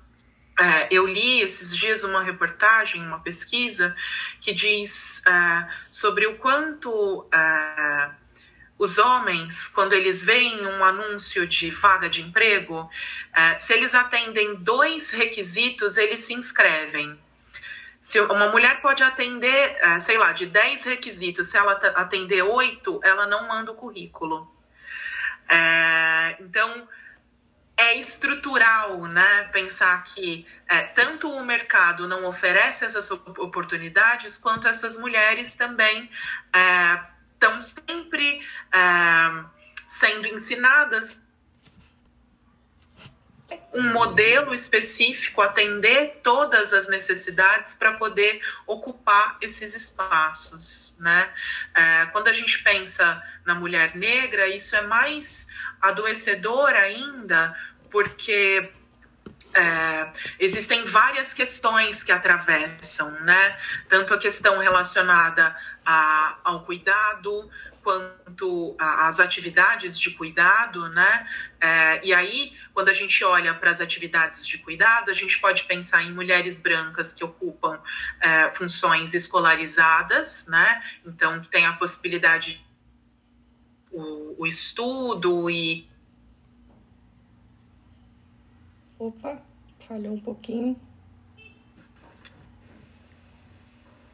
é, 0.58 0.88
eu 0.90 1.06
li 1.06 1.42
esses 1.42 1.76
dias 1.76 2.04
uma 2.04 2.24
reportagem, 2.24 3.06
uma 3.06 3.20
pesquisa, 3.20 3.96
que 4.40 4.54
diz 4.54 5.22
é, 5.26 5.68
sobre 5.90 6.26
o 6.28 6.38
quanto 6.38 7.28
é, 7.34 8.10
os 8.80 8.98
homens, 8.98 9.68
quando 9.68 9.94
eles 9.94 10.24
veem 10.24 10.66
um 10.66 10.84
anúncio 10.84 11.46
de 11.46 11.72
vaga 11.72 12.10
de 12.10 12.22
emprego, 12.22 12.90
se 13.58 13.74
eles 13.74 13.96
atendem 13.96 14.56
dois 14.56 15.12
requisitos, 15.12 15.96
eles 15.96 16.20
se 16.20 16.34
inscrevem. 16.34 17.18
Se 18.02 18.20
uma 18.20 18.50
mulher 18.50 18.82
pode 18.82 19.02
atender, 19.02 19.78
sei 20.02 20.18
lá, 20.18 20.34
de 20.34 20.46
10 20.48 20.84
requisitos, 20.84 21.48
se 21.48 21.58
ela 21.58 21.72
atender 21.72 22.42
oito, 22.42 23.00
ela 23.02 23.26
não 23.26 23.48
manda 23.48 23.72
o 23.72 23.76
currículo. 23.76 24.46
Então, 26.42 26.86
é 27.78 27.98
estrutural, 27.98 29.06
né? 29.06 29.50
Pensar 29.52 30.04
que 30.06 30.48
é, 30.68 30.84
tanto 30.84 31.30
o 31.30 31.44
mercado 31.46 32.08
não 32.08 32.26
oferece 32.26 32.86
essas 32.86 33.12
oportunidades, 33.12 34.38
quanto 34.38 34.68
essas 34.68 34.98
mulheres 34.98 35.54
também 35.54 36.10
é, 36.54 37.00
estão 37.34 37.62
sempre 37.62 38.42
é, 38.74 39.44
sendo 39.88 40.28
ensinadas 40.28 41.25
um 43.74 43.92
modelo 43.92 44.54
específico, 44.54 45.42
atender 45.42 46.20
todas 46.24 46.74
as 46.74 46.88
necessidades 46.88 47.74
para 47.74 47.94
poder 47.94 48.42
ocupar 48.66 49.38
esses 49.42 49.76
espaços, 49.76 50.98
né? 51.00 51.30
É, 51.74 52.06
quando 52.08 52.28
a 52.28 52.34
gente 52.34 52.62
pensa 52.64 53.22
na 53.46 53.56
mulher 53.56 53.96
negra, 53.96 54.48
isso 54.48 54.76
é 54.76 54.82
mais 54.82 55.48
adoecedor 55.82 56.70
ainda, 56.70 57.56
porque 57.92 58.72
é, 59.54 60.12
existem 60.38 60.86
várias 60.86 61.34
questões 61.34 62.04
que 62.04 62.12
atravessam, 62.12 63.12
né? 63.22 63.58
Tanto 63.88 64.14
a 64.14 64.18
questão 64.18 64.60
relacionada 64.60 65.56
a, 65.86 66.38
ao 66.44 66.64
cuidado, 66.66 67.50
quanto 67.86 68.76
às 68.80 69.20
atividades 69.20 70.00
de 70.00 70.10
cuidado, 70.10 70.90
né? 70.90 71.30
É, 71.62 72.04
e 72.04 72.12
aí, 72.12 72.52
quando 72.74 72.90
a 72.90 72.94
gente 72.94 73.24
olha 73.24 73.54
para 73.54 73.70
as 73.70 73.80
atividades 73.80 74.46
de 74.46 74.58
cuidado, 74.58 75.12
a 75.12 75.14
gente 75.14 75.40
pode 75.40 75.66
pensar 75.66 76.02
em 76.02 76.12
mulheres 76.12 76.60
brancas 76.60 77.14
que 77.14 77.24
ocupam 77.24 77.80
é, 78.20 78.52
funções 78.52 79.14
escolarizadas, 79.14 80.48
né? 80.48 80.84
Então, 81.06 81.40
que 81.40 81.48
tem 81.48 81.68
a 81.68 81.74
possibilidade 81.74 82.66
o, 83.92 84.36
o 84.40 84.48
estudo 84.48 85.48
e 85.48 85.88
Opa, 88.98 89.40
falhou 89.88 90.14
um 90.14 90.20
pouquinho. 90.20 90.76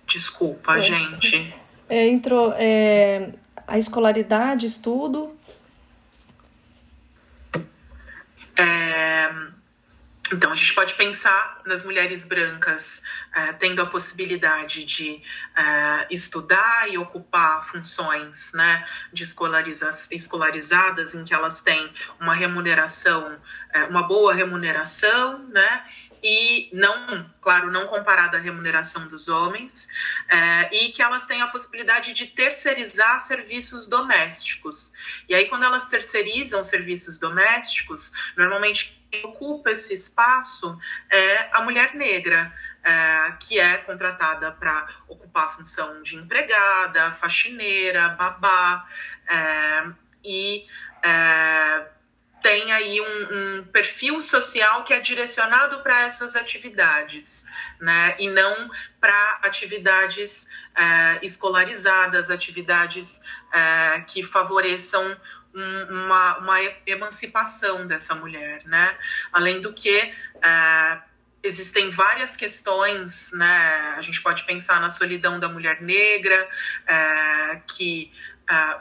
Desculpa, 0.06 0.78
é. 0.78 0.82
gente. 0.82 1.54
É, 1.88 2.08
entrou 2.08 2.54
é, 2.58 3.34
a 3.72 3.78
escolaridade, 3.78 4.66
estudo. 4.66 5.34
É, 8.54 9.32
então, 10.34 10.52
a 10.52 10.56
gente 10.56 10.74
pode 10.74 10.94
pensar 10.96 11.62
nas 11.66 11.82
mulheres 11.82 12.26
brancas 12.26 13.02
é, 13.34 13.54
tendo 13.54 13.82
a 13.82 13.86
possibilidade 13.86 14.84
de 14.84 15.22
é, 15.56 16.08
estudar 16.12 16.90
e 16.90 16.98
ocupar 16.98 17.66
funções 17.66 18.52
né, 18.54 18.86
de 19.14 19.24
escolariza 19.24 19.88
escolarizadas, 20.12 21.16
em 21.16 21.24
que 21.24 21.34
elas 21.34 21.62
têm 21.62 21.94
uma 22.20 22.34
remuneração, 22.34 23.40
é, 23.74 23.86
uma 23.86 24.04
boa 24.04 24.34
remuneração, 24.34 25.48
né, 25.48 25.86
e 26.24 26.70
não, 26.72 27.30
claro, 27.42 27.72
não 27.72 27.88
comparada 27.88 28.38
à 28.38 28.40
remuneração 28.40 29.08
dos 29.08 29.28
homens, 29.28 29.88
é, 30.30 30.70
e 30.76 30.92
que 30.92 31.02
elas 31.02 31.26
têm 31.26 31.42
a 31.42 31.48
possibilidade 31.48 32.14
de 32.14 32.28
terceirizar 32.28 33.20
serviços 33.20 33.88
domésticos. 33.88 34.94
E 35.28 35.34
aí, 35.34 35.48
quando 35.48 35.64
elas 35.64 35.88
terceirizam 35.88 36.64
serviços 36.64 37.20
domésticos, 37.20 38.12
normalmente 38.38 39.02
quem 39.10 39.26
ocupa 39.26 39.72
esse 39.72 39.94
espaço 39.94 40.78
é 41.10 41.50
a 41.52 41.62
mulher 41.62 41.96
negra. 41.96 42.54
É, 42.84 43.34
que 43.40 43.60
é 43.60 43.78
contratada 43.78 44.52
para 44.54 44.88
ocupar 45.08 45.46
a 45.46 45.50
função 45.50 46.02
de 46.02 46.16
empregada, 46.16 47.12
faxineira, 47.12 48.10
babá, 48.10 48.88
é, 49.30 49.86
e 50.24 50.66
é, 51.04 51.86
tem 52.42 52.72
aí 52.72 53.00
um, 53.00 53.60
um, 53.60 53.64
perfil 53.66 54.22
social 54.22 54.84
que 54.84 54.94
é 54.94 55.00
direcionado 55.00 55.82
para 55.82 56.02
essas 56.02 56.36
atividades, 56.36 57.46
né? 57.80 58.16
E 58.20 58.30
não 58.30 58.70
para 59.00 59.40
atividades 59.44 60.50
é, 60.76 61.20
escolarizadas, 61.24 62.30
atividades 62.30 63.22
é, 63.54 64.02
que 64.02 64.24
favoreçam 64.24 65.18
um, 65.54 65.84
uma, 66.06 66.38
uma, 66.38 66.58
emancipação 66.86 67.88
dessa 67.88 68.16
mulher, 68.16 68.64
né? 68.66 68.98
Além 69.32 69.62
do 69.62 69.74
que 69.74 70.14
é, 70.42 70.98
existem 71.44 71.92
várias 71.92 72.36
questões, 72.36 73.32
né? 73.34 73.94
A 73.98 74.02
gente 74.02 74.22
pode 74.22 74.44
pensar 74.46 74.82
na 74.82 74.90
solidão 74.90 75.40
da 75.40 75.48
mulher 75.48 75.82
negra, 75.82 76.48
que 77.68 78.12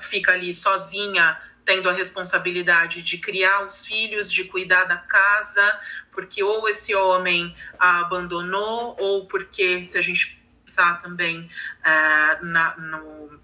fica 0.01 0.33
ali 0.33 0.53
sozinha 0.53 1.39
tendo 1.71 1.89
a 1.89 1.93
responsabilidade 1.93 3.01
de 3.01 3.17
criar 3.17 3.63
os 3.63 3.87
filhos, 3.87 4.33
de 4.33 4.43
cuidar 4.43 4.87
da 4.87 4.97
casa, 4.97 5.81
porque 6.11 6.43
ou 6.43 6.69
esse 6.69 6.93
homem 6.97 7.55
a 7.79 8.01
abandonou, 8.01 8.97
ou 8.99 9.27
porque, 9.27 9.85
se 9.85 9.97
a 9.97 10.03
gente 10.03 10.37
pensar 10.65 11.01
também 11.01 11.49
uh, 11.79 12.45
na, 12.45 12.77
no, 12.77 13.41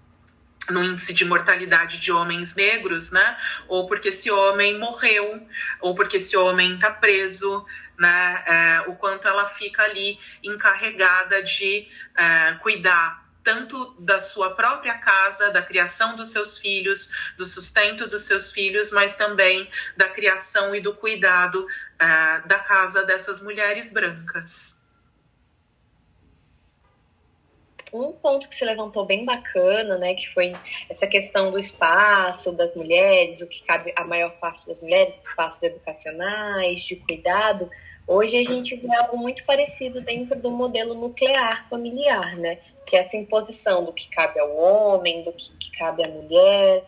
no 0.71 0.83
índice 0.83 1.13
de 1.13 1.23
mortalidade 1.23 1.99
de 1.99 2.11
homens 2.11 2.53
negros, 2.53 3.13
né? 3.13 3.37
Ou 3.65 3.87
porque 3.87 4.09
esse 4.09 4.29
homem 4.29 4.77
morreu, 4.77 5.47
ou 5.79 5.95
porque 5.95 6.17
esse 6.17 6.35
homem 6.35 6.75
está 6.75 6.91
preso, 6.91 7.65
né? 7.97 8.43
É, 8.45 8.81
o 8.89 8.95
quanto 8.95 9.25
ela 9.25 9.45
fica 9.45 9.83
ali 9.83 10.19
encarregada 10.43 11.41
de 11.41 11.87
é, 12.13 12.55
cuidar 12.55 13.25
tanto 13.47 13.95
da 13.97 14.19
sua 14.19 14.55
própria 14.55 14.97
casa, 14.97 15.49
da 15.53 15.61
criação 15.61 16.17
dos 16.17 16.31
seus 16.31 16.57
filhos, 16.57 17.09
do 17.37 17.45
sustento 17.45 18.05
dos 18.05 18.23
seus 18.23 18.51
filhos, 18.51 18.91
mas 18.91 19.15
também 19.15 19.69
da 19.95 20.09
criação 20.09 20.75
e 20.75 20.81
do 20.81 20.93
cuidado 20.93 21.65
uh, 21.65 22.45
da 22.45 22.59
casa 22.59 23.05
dessas 23.05 23.41
mulheres 23.41 23.93
brancas. 23.93 24.83
Um 27.93 28.11
ponto 28.11 28.49
que 28.49 28.55
você 28.55 28.65
levantou 28.65 29.05
bem 29.05 29.23
bacana, 29.23 29.97
né, 29.97 30.13
que 30.13 30.27
foi 30.33 30.51
essa 30.89 31.07
questão 31.07 31.49
do 31.49 31.57
espaço 31.57 32.51
das 32.51 32.75
mulheres, 32.75 33.39
o 33.39 33.47
que 33.47 33.63
cabe 33.63 33.93
a 33.95 34.03
maior 34.03 34.31
parte 34.41 34.67
das 34.67 34.81
mulheres, 34.81 35.23
espaços 35.23 35.63
educacionais, 35.63 36.81
de 36.81 36.97
cuidado. 36.97 37.71
Hoje 38.05 38.37
a 38.37 38.43
gente 38.43 38.75
vê 38.75 38.93
algo 38.93 39.15
muito 39.15 39.45
parecido 39.45 40.01
dentro 40.01 40.37
do 40.37 40.51
modelo 40.51 40.93
nuclear 40.93 41.65
familiar, 41.69 42.35
né? 42.35 42.59
Que 42.87 42.95
é 42.95 42.99
essa 42.99 43.17
imposição 43.17 43.83
do 43.83 43.91
que 43.91 44.09
cabe 44.09 44.39
ao 44.39 44.55
homem, 44.55 45.23
do 45.23 45.33
que, 45.33 45.49
que 45.57 45.77
cabe 45.77 46.03
à 46.03 46.07
mulher. 46.07 46.83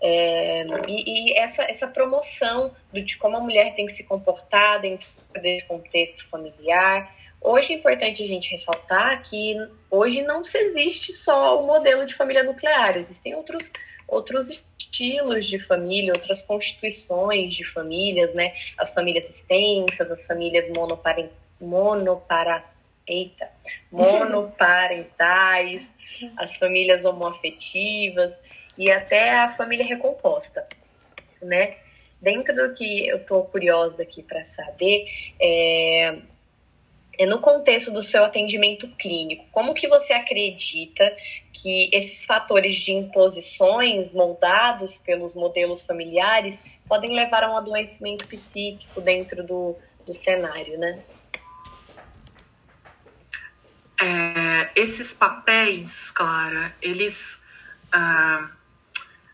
É, 0.00 0.64
e, 0.88 1.32
e 1.32 1.38
essa, 1.38 1.64
essa 1.64 1.88
promoção 1.88 2.72
de 2.92 3.16
como 3.18 3.36
a 3.36 3.40
mulher 3.40 3.74
tem 3.74 3.84
que 3.84 3.92
se 3.92 4.06
comportar 4.06 4.80
dentro 4.80 5.08
desse 5.34 5.66
contexto 5.66 6.28
familiar. 6.28 7.12
Hoje 7.40 7.72
é 7.72 7.76
importante 7.76 8.22
a 8.22 8.26
gente 8.26 8.52
ressaltar 8.52 9.20
que 9.24 9.56
hoje 9.90 10.22
não 10.22 10.44
se 10.44 10.56
existe 10.58 11.12
só 11.12 11.60
o 11.60 11.66
modelo 11.66 12.06
de 12.06 12.14
família 12.14 12.44
nuclear, 12.44 12.96
existem 12.96 13.34
outros, 13.34 13.72
outros 14.06 14.48
estilos 14.48 15.46
de 15.46 15.58
família, 15.58 16.12
outras 16.12 16.42
constituições 16.42 17.52
de 17.54 17.64
famílias, 17.64 18.32
né? 18.32 18.54
As 18.78 18.94
famílias 18.94 19.28
extensas, 19.28 20.12
as 20.12 20.24
famílias 20.24 20.68
monoparen, 20.68 21.28
monopara, 21.60 22.64
eita, 23.12 23.48
monoparentais, 23.90 25.94
as 26.36 26.56
famílias 26.56 27.04
homoafetivas 27.04 28.38
e 28.76 28.90
até 28.90 29.38
a 29.38 29.50
família 29.50 29.84
recomposta, 29.84 30.66
né? 31.40 31.76
Dentro 32.20 32.54
do 32.54 32.74
que 32.74 33.08
eu 33.08 33.24
tô 33.24 33.42
curiosa 33.42 34.04
aqui 34.04 34.22
para 34.22 34.44
saber, 34.44 35.06
é, 35.40 36.18
é 37.18 37.26
no 37.26 37.40
contexto 37.40 37.92
do 37.92 38.00
seu 38.00 38.24
atendimento 38.24 38.88
clínico, 38.96 39.44
como 39.50 39.74
que 39.74 39.88
você 39.88 40.12
acredita 40.12 41.14
que 41.52 41.90
esses 41.92 42.24
fatores 42.24 42.76
de 42.76 42.92
imposições 42.92 44.14
moldados 44.14 44.98
pelos 44.98 45.34
modelos 45.34 45.84
familiares 45.84 46.62
podem 46.88 47.12
levar 47.12 47.44
a 47.44 47.52
um 47.52 47.56
adoecimento 47.56 48.26
psíquico 48.26 49.00
dentro 49.00 49.44
do, 49.44 49.76
do 50.06 50.12
cenário, 50.12 50.78
né? 50.78 50.98
É, 54.04 54.72
esses 54.74 55.14
papéis, 55.14 56.10
Clara, 56.10 56.74
eles 56.82 57.44
ah, 57.92 58.48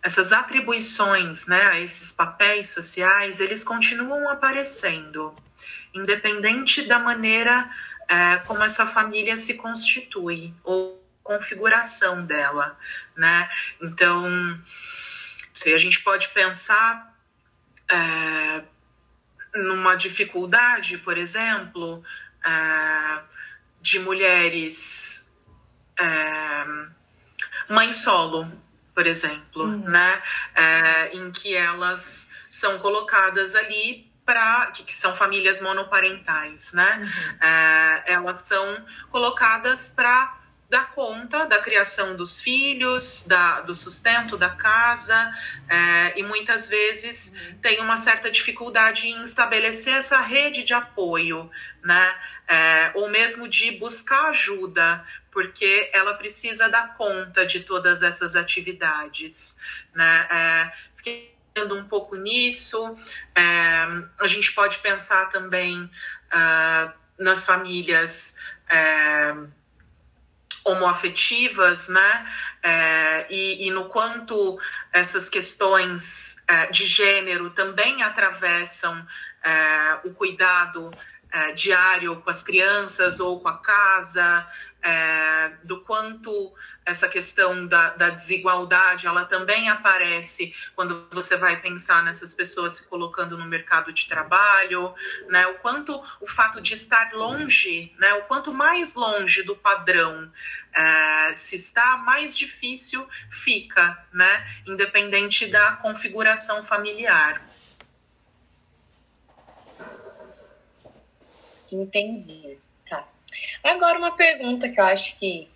essas 0.03 0.31
atribuições 0.31 1.47
né, 1.47 1.63
a 1.69 1.81
esses 1.81 2.13
papéis 2.13 2.69
sociais, 2.69 3.41
eles 3.41 3.65
continuam 3.65 4.29
aparecendo 4.29 5.35
independente 5.95 6.83
da 6.83 6.99
maneira 6.99 7.67
é, 8.09 8.37
como 8.47 8.63
essa 8.63 8.87
família 8.87 9.39
se 9.39 9.55
constitui 9.55 10.55
ou 10.63 11.03
configuração 11.23 12.27
dela, 12.27 12.79
né? 13.17 13.51
Então, 13.81 14.23
sei, 15.55 15.75
a 15.75 15.79
gente 15.79 16.01
pode 16.01 16.29
pensar 16.29 17.15
é, 17.91 18.63
numa 19.55 19.95
dificuldade, 19.95 20.99
por 20.99 21.19
exemplo, 21.19 22.03
é, 22.45 23.21
de 23.89 23.99
mulheres 24.01 25.33
é, 25.99 26.65
mãe 27.69 27.91
solo, 27.91 28.51
por 28.95 29.07
exemplo, 29.07 29.65
uhum. 29.65 29.89
né? 29.89 30.23
É, 30.55 31.11
em 31.15 31.31
que 31.31 31.55
elas 31.55 32.31
são 32.51 32.79
colocadas 32.79 33.55
ali 33.55 34.07
para 34.27 34.67
que, 34.73 34.83
que, 34.85 34.95
são 34.95 35.17
famílias 35.17 35.61
monoparentais, 35.61 36.75
né? 36.75 36.99
Uhum. 37.01 37.49
É, 37.49 38.13
elas 38.13 38.41
são 38.41 38.85
colocadas 39.11 39.89
para 39.89 40.37
dar 40.69 40.91
conta 40.91 41.47
da 41.47 41.63
criação 41.63 42.15
dos 42.15 42.43
filhos, 42.43 43.25
da, 43.27 43.63
do 43.63 43.75
sustento 43.75 44.37
da 44.37 44.51
casa, 44.51 45.33
é, 45.67 46.21
e 46.21 46.23
muitas 46.23 46.69
vezes 46.69 47.33
uhum. 47.33 47.59
tem 47.63 47.81
uma 47.81 47.97
certa 47.97 48.31
dificuldade 48.31 49.09
em 49.09 49.25
estabelecer 49.25 49.95
essa 49.95 50.21
rede 50.21 50.63
de 50.65 50.75
apoio, 50.75 51.51
né? 51.83 52.15
É, 52.49 52.93
ou 52.95 53.11
mesmo 53.11 53.47
de 53.47 53.73
buscar 53.73 54.31
ajuda, 54.31 55.05
porque 55.31 55.91
ela 55.93 56.15
precisa 56.15 56.69
dar 56.69 56.97
conta 56.97 57.45
de 57.45 57.61
todas 57.61 58.03
essas 58.03 58.35
atividades, 58.35 59.59
né? 59.95 60.27
É, 60.31 60.73
fiquei 60.97 61.39
um 61.71 61.85
pouco 61.85 62.17
nisso. 62.17 62.97
É, 63.35 63.43
a 64.19 64.27
gente 64.27 64.53
pode 64.53 64.79
pensar 64.79 65.29
também 65.31 65.83
uh, 65.83 66.93
nas 67.19 67.45
famílias 67.45 68.37
é, 68.69 69.35
homoafetivas, 70.65 71.89
né? 71.89 72.33
É, 72.63 73.27
e, 73.31 73.67
e, 73.67 73.71
no 73.71 73.89
quanto 73.89 74.59
essas 74.93 75.29
questões 75.29 76.37
é, 76.49 76.67
de 76.67 76.87
gênero 76.87 77.51
também 77.51 78.03
atravessam 78.03 79.07
é, 79.43 80.01
o 80.05 80.13
cuidado 80.13 80.91
é, 81.33 81.53
diário 81.53 82.17
com 82.21 82.31
as 82.31 82.43
crianças 82.43 83.21
ou 83.21 83.41
com 83.41 83.49
a 83.49 83.59
casa, 83.59 84.47
do 85.65 85.81
quanto 85.81 86.55
essa 86.89 87.07
questão 87.07 87.67
da, 87.67 87.91
da, 87.91 88.09
desigualdade, 88.09 89.07
ela 89.07 89.27
também 89.27 89.69
aparece 89.69 90.55
quando 90.75 91.07
você 91.13 91.37
vai 91.37 91.61
pensar 91.61 92.03
nessas 92.03 92.33
pessoas 92.33 92.73
se 92.73 92.89
colocando 92.89 93.37
no 93.37 93.45
mercado 93.45 93.93
de 93.93 94.09
trabalho, 94.09 94.95
né? 95.29 95.47
O 95.49 95.55
quanto 95.59 96.03
o 96.21 96.27
fato 96.27 96.63
de 96.63 96.73
estar 96.73 97.13
longe, 97.13 97.93
né? 97.99 98.15
O 98.15 98.23
quanto 98.23 98.55
mais 98.55 98.95
longe 98.95 99.43
do 99.43 99.55
padrão 99.55 100.33
é, 100.73 101.35
se 101.35 101.57
está, 101.57 101.99
mais 101.99 102.37
difícil 102.37 103.07
fica, 103.29 104.03
né? 104.13 104.63
Independente 104.67 105.47
da 105.47 105.73
configuração 105.73 106.65
familiar. 106.65 107.48
Entendi. 111.73 112.59
Tá. 112.89 113.07
Agora 113.63 113.99
uma 113.99 114.17
pergunta 114.17 114.69
que 114.69 114.81
eu 114.81 114.85
acho 114.85 115.19
que 115.19 115.49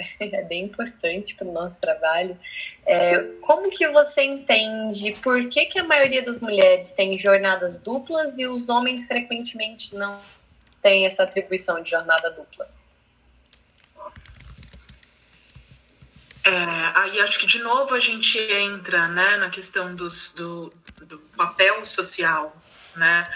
é 0.20 0.42
bem 0.42 0.64
importante 0.64 1.34
para 1.34 1.46
o 1.46 1.52
nosso 1.52 1.80
trabalho. 1.80 2.38
É, 2.86 3.18
como 3.40 3.70
que 3.70 3.86
você 3.88 4.22
entende 4.22 5.12
por 5.22 5.48
que, 5.48 5.66
que 5.66 5.78
a 5.78 5.84
maioria 5.84 6.22
das 6.22 6.40
mulheres 6.40 6.92
tem 6.92 7.16
jornadas 7.16 7.78
duplas 7.78 8.38
e 8.38 8.46
os 8.46 8.68
homens 8.68 9.06
frequentemente 9.06 9.94
não 9.94 10.20
têm 10.80 11.06
essa 11.06 11.24
atribuição 11.24 11.82
de 11.82 11.90
jornada 11.90 12.30
dupla? 12.30 12.68
É, 16.42 16.52
aí 16.94 17.20
acho 17.20 17.38
que 17.38 17.46
de 17.46 17.58
novo 17.58 17.94
a 17.94 18.00
gente 18.00 18.38
entra 18.38 19.08
né, 19.08 19.36
na 19.36 19.50
questão 19.50 19.94
dos, 19.94 20.32
do, 20.32 20.72
do 21.02 21.18
papel 21.36 21.84
social, 21.84 22.56
né? 22.96 23.30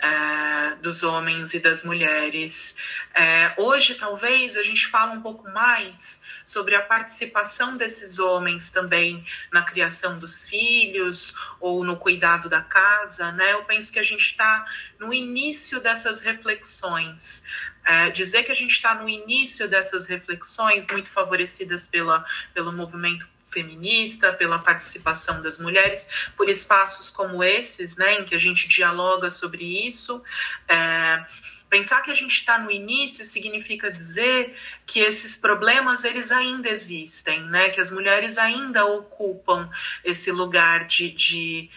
É, 0.00 0.76
dos 0.76 1.02
homens 1.02 1.54
e 1.54 1.60
das 1.60 1.82
mulheres. 1.82 2.76
É, 3.14 3.52
hoje, 3.56 3.94
talvez, 3.94 4.56
a 4.56 4.62
gente 4.62 4.86
fala 4.86 5.12
um 5.12 5.20
pouco 5.20 5.48
mais 5.50 6.22
sobre 6.44 6.74
a 6.74 6.82
participação 6.82 7.76
desses 7.76 8.18
homens 8.18 8.70
também 8.70 9.24
na 9.52 9.62
criação 9.62 10.18
dos 10.18 10.48
filhos 10.48 11.34
ou 11.60 11.84
no 11.84 11.96
cuidado 11.96 12.48
da 12.48 12.60
casa, 12.60 13.32
né? 13.32 13.52
Eu 13.52 13.64
penso 13.64 13.92
que 13.92 13.98
a 13.98 14.04
gente 14.04 14.22
está 14.22 14.64
no 14.98 15.12
início 15.12 15.80
dessas 15.80 16.20
reflexões. 16.20 17.42
É, 17.84 18.10
dizer 18.10 18.44
que 18.44 18.52
a 18.52 18.54
gente 18.54 18.72
está 18.72 18.94
no 18.94 19.08
início 19.08 19.68
dessas 19.68 20.06
reflexões, 20.06 20.86
muito 20.88 21.10
favorecidas 21.10 21.86
pela, 21.86 22.24
pelo 22.52 22.72
movimento 22.72 23.26
feminista, 23.50 24.32
pela 24.32 24.58
participação 24.58 25.42
das 25.42 25.58
mulheres, 25.58 26.30
por 26.36 26.48
espaços 26.48 27.10
como 27.10 27.42
esses, 27.42 27.96
né, 27.96 28.20
em 28.20 28.24
que 28.24 28.34
a 28.34 28.38
gente 28.38 28.68
dialoga 28.68 29.30
sobre 29.30 29.64
isso. 29.86 30.22
É, 30.68 31.24
pensar 31.68 32.02
que 32.02 32.10
a 32.10 32.14
gente 32.14 32.32
está 32.32 32.58
no 32.58 32.70
início 32.70 33.24
significa 33.24 33.90
dizer 33.90 34.54
que 34.86 35.00
esses 35.00 35.36
problemas 35.36 36.04
eles 36.04 36.30
ainda 36.30 36.68
existem, 36.68 37.42
né, 37.44 37.70
que 37.70 37.80
as 37.80 37.90
mulheres 37.90 38.38
ainda 38.38 38.84
ocupam 38.86 39.68
esse 40.04 40.30
lugar 40.30 40.86
de, 40.86 41.10
de 41.10 41.70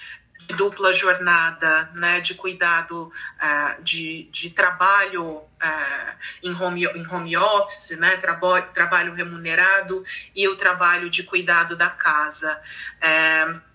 dupla 0.52 0.94
jornada, 0.94 1.90
né, 1.94 2.20
de 2.20 2.34
cuidado, 2.34 3.12
uh, 3.42 3.84
de, 3.84 4.30
de 4.32 4.50
trabalho 4.50 5.38
uh, 5.38 6.14
em, 6.44 6.54
home, 6.54 6.86
em 6.86 7.08
home 7.08 7.38
office, 7.38 7.98
né, 7.98 8.18
trabo, 8.18 8.62
trabalho 8.74 9.14
remunerado 9.14 10.04
e 10.36 10.48
o 10.48 10.56
trabalho 10.56 11.10
de 11.10 11.24
cuidado 11.24 11.76
da 11.76 11.90
casa. 11.90 12.60
Uh, 13.02 13.71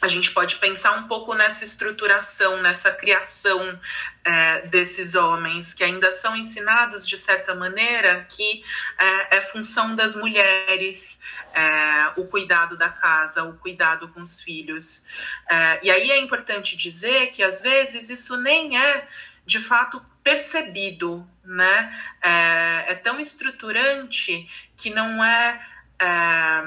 a 0.00 0.08
gente 0.08 0.30
pode 0.30 0.56
pensar 0.56 0.92
um 0.92 1.08
pouco 1.08 1.34
nessa 1.34 1.64
estruturação, 1.64 2.62
nessa 2.62 2.92
criação 2.92 3.78
é, 4.24 4.66
desses 4.66 5.14
homens 5.14 5.74
que 5.74 5.82
ainda 5.82 6.12
são 6.12 6.36
ensinados 6.36 7.06
de 7.06 7.16
certa 7.16 7.54
maneira 7.54 8.24
que 8.28 8.62
é, 8.96 9.38
é 9.38 9.40
função 9.40 9.96
das 9.96 10.14
mulheres 10.14 11.20
é, 11.52 12.12
o 12.16 12.26
cuidado 12.26 12.76
da 12.76 12.88
casa, 12.88 13.42
o 13.42 13.54
cuidado 13.54 14.08
com 14.08 14.20
os 14.20 14.40
filhos. 14.40 15.08
É, 15.50 15.80
e 15.82 15.90
aí 15.90 16.10
é 16.10 16.18
importante 16.18 16.76
dizer 16.76 17.32
que 17.32 17.42
às 17.42 17.62
vezes 17.62 18.08
isso 18.08 18.36
nem 18.36 18.78
é 18.78 19.08
de 19.44 19.58
fato 19.58 20.04
percebido, 20.22 21.26
né? 21.42 22.14
É, 22.22 22.92
é 22.92 22.94
tão 22.94 23.18
estruturante 23.18 24.48
que 24.76 24.90
não 24.90 25.24
é, 25.24 25.66
é 25.98 26.62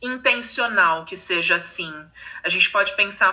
intencional 0.00 1.04
que 1.04 1.16
seja 1.16 1.56
assim. 1.56 1.92
A 2.42 2.48
gente 2.48 2.70
pode 2.70 2.94
pensar, 2.94 3.32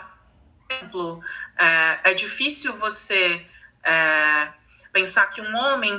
por 0.68 0.76
exemplo, 0.76 1.24
é, 1.58 2.12
é 2.12 2.14
difícil 2.14 2.76
você 2.78 3.46
é, 3.84 4.50
pensar 4.92 5.28
que 5.28 5.42
um 5.42 5.56
homem 5.56 5.98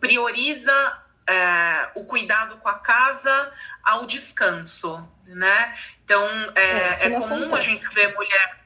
prioriza 0.00 1.02
é, 1.26 1.90
o 1.94 2.04
cuidado 2.04 2.56
com 2.58 2.68
a 2.68 2.78
casa 2.78 3.52
ao 3.82 4.06
descanso, 4.06 5.08
né? 5.26 5.76
Então 6.04 6.24
é, 6.54 6.62
é, 6.62 7.06
é 7.06 7.10
comum 7.10 7.54
a 7.54 7.60
gente 7.60 7.86
ver 7.94 8.14
mulher. 8.14 8.60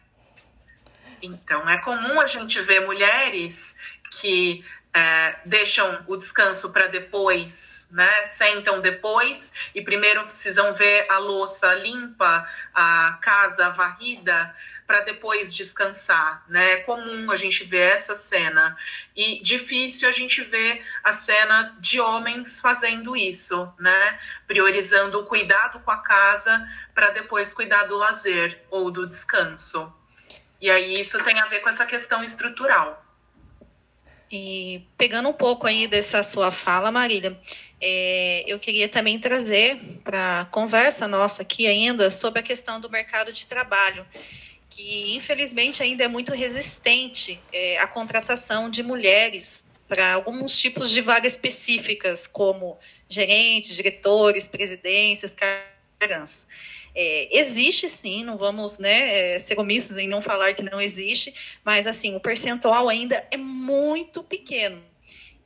Então 1.22 1.68
é 1.68 1.78
comum 1.78 2.20
a 2.20 2.26
gente 2.26 2.60
ver 2.62 2.80
mulheres 2.80 3.76
que 4.10 4.64
é, 4.96 5.40
deixam 5.44 6.02
o 6.06 6.16
descanso 6.16 6.72
para 6.72 6.86
depois, 6.86 7.86
né? 7.90 8.24
Sentam 8.24 8.80
depois 8.80 9.52
e 9.74 9.82
primeiro 9.82 10.22
precisam 10.22 10.72
ver 10.72 11.06
a 11.10 11.18
louça 11.18 11.74
limpa, 11.74 12.48
a 12.72 13.18
casa 13.20 13.68
varrida 13.68 14.56
para 14.86 15.00
depois 15.00 15.54
descansar, 15.54 16.42
né? 16.48 16.72
É 16.72 16.76
comum 16.76 17.30
a 17.30 17.36
gente 17.36 17.62
ver 17.62 17.92
essa 17.92 18.16
cena 18.16 18.74
e 19.14 19.42
difícil 19.42 20.08
a 20.08 20.12
gente 20.12 20.40
ver 20.42 20.82
a 21.04 21.12
cena 21.12 21.76
de 21.78 22.00
homens 22.00 22.58
fazendo 22.58 23.14
isso, 23.14 23.70
né? 23.78 24.18
Priorizando 24.46 25.20
o 25.20 25.26
cuidado 25.26 25.78
com 25.80 25.90
a 25.90 25.98
casa 25.98 26.66
para 26.94 27.10
depois 27.10 27.52
cuidar 27.52 27.84
do 27.84 27.96
lazer 27.96 28.64
ou 28.70 28.90
do 28.90 29.06
descanso. 29.06 29.92
E 30.58 30.70
aí 30.70 30.98
isso 30.98 31.22
tem 31.22 31.38
a 31.38 31.46
ver 31.48 31.60
com 31.60 31.68
essa 31.68 31.84
questão 31.84 32.24
estrutural. 32.24 33.05
E 34.30 34.82
pegando 34.98 35.28
um 35.28 35.32
pouco 35.32 35.66
aí 35.66 35.86
dessa 35.86 36.22
sua 36.22 36.50
fala, 36.50 36.90
Marília, 36.90 37.38
é, 37.80 38.44
eu 38.46 38.58
queria 38.58 38.88
também 38.88 39.18
trazer 39.18 39.78
para 40.02 40.40
a 40.40 40.44
conversa 40.46 41.06
nossa 41.06 41.42
aqui 41.42 41.66
ainda 41.66 42.10
sobre 42.10 42.40
a 42.40 42.42
questão 42.42 42.80
do 42.80 42.90
mercado 42.90 43.32
de 43.32 43.46
trabalho 43.46 44.04
que 44.76 45.16
infelizmente 45.16 45.82
ainda 45.82 46.04
é 46.04 46.08
muito 46.08 46.34
resistente 46.34 47.40
é, 47.50 47.78
à 47.78 47.86
contratação 47.86 48.68
de 48.68 48.82
mulheres 48.82 49.72
para 49.88 50.12
alguns 50.12 50.58
tipos 50.58 50.90
de 50.90 51.00
vagas 51.00 51.32
específicas, 51.32 52.26
como 52.26 52.78
gerentes, 53.08 53.74
diretores, 53.74 54.48
presidências, 54.48 55.34
cargos. 55.34 56.46
É, 56.98 57.28
existe 57.30 57.90
sim, 57.90 58.24
não 58.24 58.38
vamos 58.38 58.78
né, 58.78 59.34
é, 59.34 59.38
ser 59.38 59.60
omissos 59.60 59.98
em 59.98 60.08
não 60.08 60.22
falar 60.22 60.54
que 60.54 60.62
não 60.62 60.80
existe, 60.80 61.60
mas 61.62 61.86
assim, 61.86 62.16
o 62.16 62.20
percentual 62.20 62.88
ainda 62.88 63.22
é 63.30 63.36
muito 63.36 64.22
pequeno. 64.22 64.82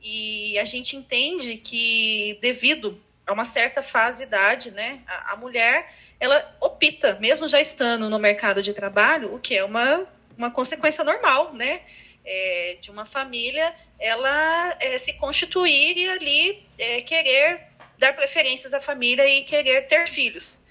E 0.01 0.57
a 0.57 0.63
gente 0.63 0.95
entende 0.95 1.57
que, 1.57 2.39
devido 2.41 2.97
a 3.27 3.33
uma 3.33 3.43
certa 3.43 3.83
fase 3.83 4.19
de 4.19 4.27
idade, 4.27 4.71
né, 4.71 5.01
a, 5.05 5.33
a 5.33 5.35
mulher 5.35 5.93
ela 6.21 6.55
opta, 6.61 7.17
mesmo 7.19 7.49
já 7.49 7.59
estando 7.59 8.09
no 8.09 8.17
mercado 8.17 8.61
de 8.61 8.73
trabalho, 8.73 9.33
o 9.33 9.39
que 9.39 9.57
é 9.57 9.63
uma, 9.63 10.07
uma 10.37 10.51
consequência 10.51 11.03
normal, 11.03 11.53
né? 11.53 11.81
É, 12.23 12.77
de 12.79 12.91
uma 12.91 13.03
família, 13.03 13.73
ela 13.99 14.77
é, 14.79 14.95
se 14.99 15.13
constituir 15.13 15.97
e 15.97 16.07
ali 16.07 16.63
é, 16.77 17.01
querer 17.01 17.63
dar 17.97 18.13
preferências 18.13 18.75
à 18.75 18.79
família 18.79 19.27
e 19.27 19.43
querer 19.43 19.87
ter 19.87 20.07
filhos. 20.07 20.67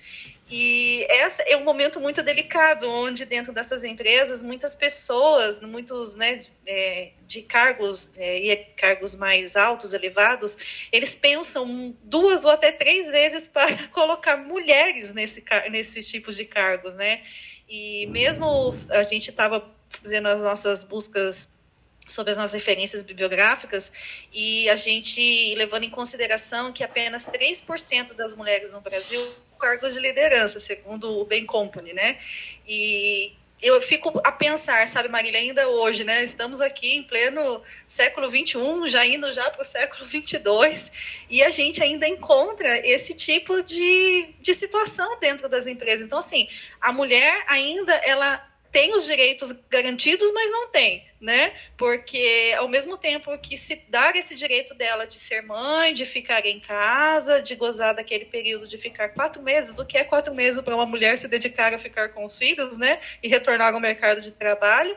E 0.50 1.06
esse 1.08 1.42
é 1.46 1.56
um 1.56 1.62
momento 1.62 2.00
muito 2.00 2.24
delicado, 2.24 2.90
onde 2.90 3.24
dentro 3.24 3.52
dessas 3.52 3.84
empresas, 3.84 4.42
muitas 4.42 4.74
pessoas, 4.74 5.60
muitos 5.62 6.16
né, 6.16 6.36
de, 6.36 6.50
é, 6.66 7.12
de 7.24 7.42
cargos 7.42 8.18
é, 8.18 8.38
e 8.40 8.56
cargos 8.76 9.14
mais 9.14 9.54
altos, 9.54 9.92
elevados, 9.92 10.88
eles 10.90 11.14
pensam 11.14 11.96
duas 12.02 12.44
ou 12.44 12.50
até 12.50 12.72
três 12.72 13.08
vezes 13.10 13.46
para 13.48 13.86
colocar 13.88 14.36
mulheres 14.36 15.14
nesse, 15.14 15.44
nesses 15.70 16.08
tipos 16.08 16.36
de 16.36 16.44
cargos, 16.44 16.96
né? 16.96 17.22
E 17.68 18.06
mesmo 18.06 18.74
a 18.90 19.04
gente 19.04 19.30
estava 19.30 19.64
fazendo 19.88 20.26
as 20.26 20.42
nossas 20.42 20.82
buscas 20.82 21.60
sobre 22.08 22.32
as 22.32 22.36
nossas 22.36 22.54
referências 22.54 23.04
bibliográficas 23.04 23.92
e 24.32 24.68
a 24.68 24.74
gente 24.74 25.54
levando 25.54 25.84
em 25.84 25.90
consideração 25.90 26.72
que 26.72 26.82
apenas 26.82 27.26
3% 27.26 28.14
das 28.14 28.36
mulheres 28.36 28.72
no 28.72 28.80
Brasil 28.80 29.24
cargos 29.60 29.94
de 29.94 30.00
liderança, 30.00 30.58
segundo 30.58 31.20
o 31.20 31.24
Ben 31.24 31.46
Company, 31.46 31.92
né? 31.92 32.18
E 32.66 33.32
eu 33.62 33.80
fico 33.82 34.18
a 34.24 34.32
pensar, 34.32 34.88
sabe, 34.88 35.08
Marília, 35.08 35.38
ainda 35.38 35.68
hoje, 35.68 36.02
né? 36.02 36.24
Estamos 36.24 36.60
aqui 36.60 36.96
em 36.96 37.02
pleno 37.02 37.62
século 37.86 38.30
XXI, 38.30 38.88
já 38.88 39.04
indo 39.04 39.30
já 39.32 39.50
para 39.50 39.60
o 39.60 39.64
século 39.64 40.06
XXII, 40.06 40.90
e 41.28 41.42
a 41.42 41.50
gente 41.50 41.82
ainda 41.82 42.08
encontra 42.08 42.86
esse 42.86 43.14
tipo 43.14 43.62
de, 43.62 44.34
de 44.40 44.54
situação 44.54 45.18
dentro 45.20 45.48
das 45.48 45.66
empresas. 45.66 46.06
Então, 46.06 46.18
assim, 46.18 46.48
a 46.80 46.90
mulher 46.90 47.44
ainda 47.48 47.94
ela 47.96 48.49
tem 48.72 48.94
os 48.94 49.04
direitos 49.04 49.52
garantidos, 49.68 50.30
mas 50.32 50.50
não 50.50 50.68
tem, 50.68 51.04
né? 51.20 51.52
Porque 51.76 52.54
ao 52.56 52.68
mesmo 52.68 52.96
tempo 52.96 53.36
que 53.38 53.58
se 53.58 53.84
dar 53.88 54.14
esse 54.14 54.36
direito 54.36 54.74
dela 54.74 55.06
de 55.06 55.18
ser 55.18 55.42
mãe, 55.42 55.92
de 55.92 56.06
ficar 56.06 56.46
em 56.46 56.60
casa, 56.60 57.42
de 57.42 57.54
gozar 57.56 57.94
daquele 57.94 58.24
período 58.24 58.68
de 58.68 58.78
ficar 58.78 59.08
quatro 59.10 59.42
meses, 59.42 59.78
o 59.78 59.86
que 59.86 59.98
é 59.98 60.04
quatro 60.04 60.34
meses 60.34 60.62
para 60.62 60.74
uma 60.74 60.86
mulher 60.86 61.18
se 61.18 61.28
dedicar 61.28 61.74
a 61.74 61.78
ficar 61.78 62.10
com 62.10 62.24
os 62.24 62.38
filhos, 62.38 62.78
né? 62.78 63.00
E 63.22 63.28
retornar 63.28 63.74
ao 63.74 63.80
mercado 63.80 64.20
de 64.20 64.32
trabalho. 64.32 64.96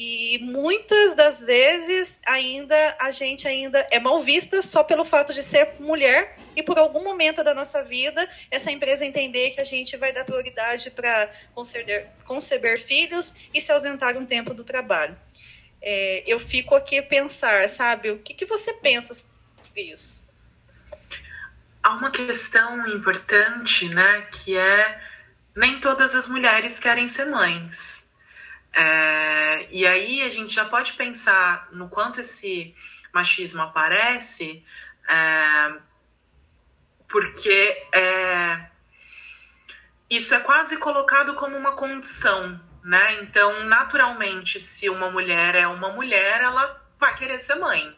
E 0.00 0.38
muitas 0.42 1.16
das 1.16 1.42
vezes 1.42 2.20
ainda 2.24 2.96
a 3.00 3.10
gente 3.10 3.48
ainda 3.48 3.84
é 3.90 3.98
mal 3.98 4.22
vista 4.22 4.62
só 4.62 4.84
pelo 4.84 5.04
fato 5.04 5.34
de 5.34 5.42
ser 5.42 5.72
mulher 5.80 6.38
e 6.54 6.62
por 6.62 6.78
algum 6.78 7.02
momento 7.02 7.42
da 7.42 7.52
nossa 7.52 7.82
vida 7.82 8.30
essa 8.48 8.70
empresa 8.70 9.04
entender 9.04 9.50
que 9.50 9.60
a 9.60 9.64
gente 9.64 9.96
vai 9.96 10.12
dar 10.12 10.24
prioridade 10.24 10.92
para 10.92 11.28
conceber, 11.52 12.06
conceber 12.24 12.80
filhos 12.80 13.34
e 13.52 13.60
se 13.60 13.72
ausentar 13.72 14.16
um 14.16 14.24
tempo 14.24 14.54
do 14.54 14.62
trabalho. 14.62 15.18
É, 15.82 16.22
eu 16.28 16.38
fico 16.38 16.76
aqui 16.76 16.98
a 16.98 17.02
pensar, 17.02 17.68
sabe, 17.68 18.12
o 18.12 18.20
que, 18.20 18.34
que 18.34 18.46
você 18.46 18.74
pensa 18.74 19.12
sobre 19.60 19.82
isso? 19.82 20.32
Há 21.82 21.94
uma 21.94 22.12
questão 22.12 22.86
importante, 22.86 23.88
né, 23.88 24.28
que 24.30 24.56
é 24.56 25.00
nem 25.56 25.80
todas 25.80 26.14
as 26.14 26.28
mulheres 26.28 26.78
querem 26.78 27.08
ser 27.08 27.24
mães. 27.24 28.07
É, 28.72 29.68
e 29.70 29.86
aí 29.86 30.22
a 30.22 30.28
gente 30.28 30.54
já 30.54 30.64
pode 30.64 30.92
pensar 30.92 31.68
no 31.72 31.88
quanto 31.88 32.20
esse 32.20 32.74
machismo 33.12 33.62
aparece, 33.62 34.64
é, 35.08 35.74
porque 37.08 37.86
é, 37.92 38.66
isso 40.10 40.34
é 40.34 40.40
quase 40.40 40.76
colocado 40.76 41.34
como 41.34 41.56
uma 41.56 41.72
condição, 41.72 42.60
né? 42.84 43.14
Então, 43.22 43.64
naturalmente, 43.64 44.60
se 44.60 44.88
uma 44.88 45.10
mulher 45.10 45.54
é 45.54 45.66
uma 45.66 45.90
mulher, 45.90 46.40
ela 46.40 46.80
vai 46.98 47.16
querer 47.16 47.38
ser 47.38 47.56
mãe. 47.56 47.96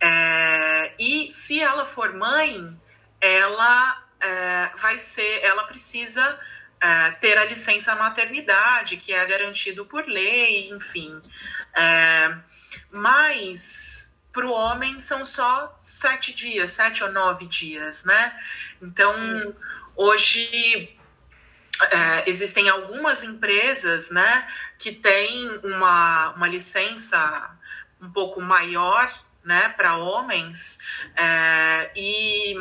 É, 0.00 0.94
e 0.98 1.30
se 1.30 1.60
ela 1.60 1.86
for 1.86 2.12
mãe, 2.14 2.78
ela 3.20 4.04
é, 4.20 4.70
vai 4.78 4.98
ser, 4.98 5.40
ela 5.42 5.64
precisa 5.64 6.38
é, 6.82 7.12
ter 7.12 7.38
a 7.38 7.44
licença 7.44 7.94
maternidade, 7.94 8.96
que 8.96 9.12
é 9.12 9.24
garantido 9.24 9.86
por 9.86 10.04
lei, 10.04 10.68
enfim. 10.70 11.22
É, 11.74 12.36
mas 12.90 14.18
para 14.32 14.46
o 14.46 14.50
homem 14.50 14.98
são 14.98 15.24
só 15.24 15.72
sete 15.78 16.34
dias, 16.34 16.72
sete 16.72 17.04
ou 17.04 17.12
nove 17.12 17.46
dias, 17.46 18.04
né? 18.04 18.36
Então, 18.80 19.14
hoje 19.94 20.98
é, 21.90 22.28
existem 22.28 22.68
algumas 22.68 23.22
empresas, 23.22 24.10
né, 24.10 24.48
que 24.78 24.92
têm 24.92 25.60
uma, 25.62 26.30
uma 26.30 26.48
licença 26.48 27.56
um 28.00 28.10
pouco 28.10 28.40
maior, 28.40 29.12
né, 29.44 29.68
para 29.70 29.96
homens, 29.96 30.78
é, 31.16 31.90
e, 31.96 32.54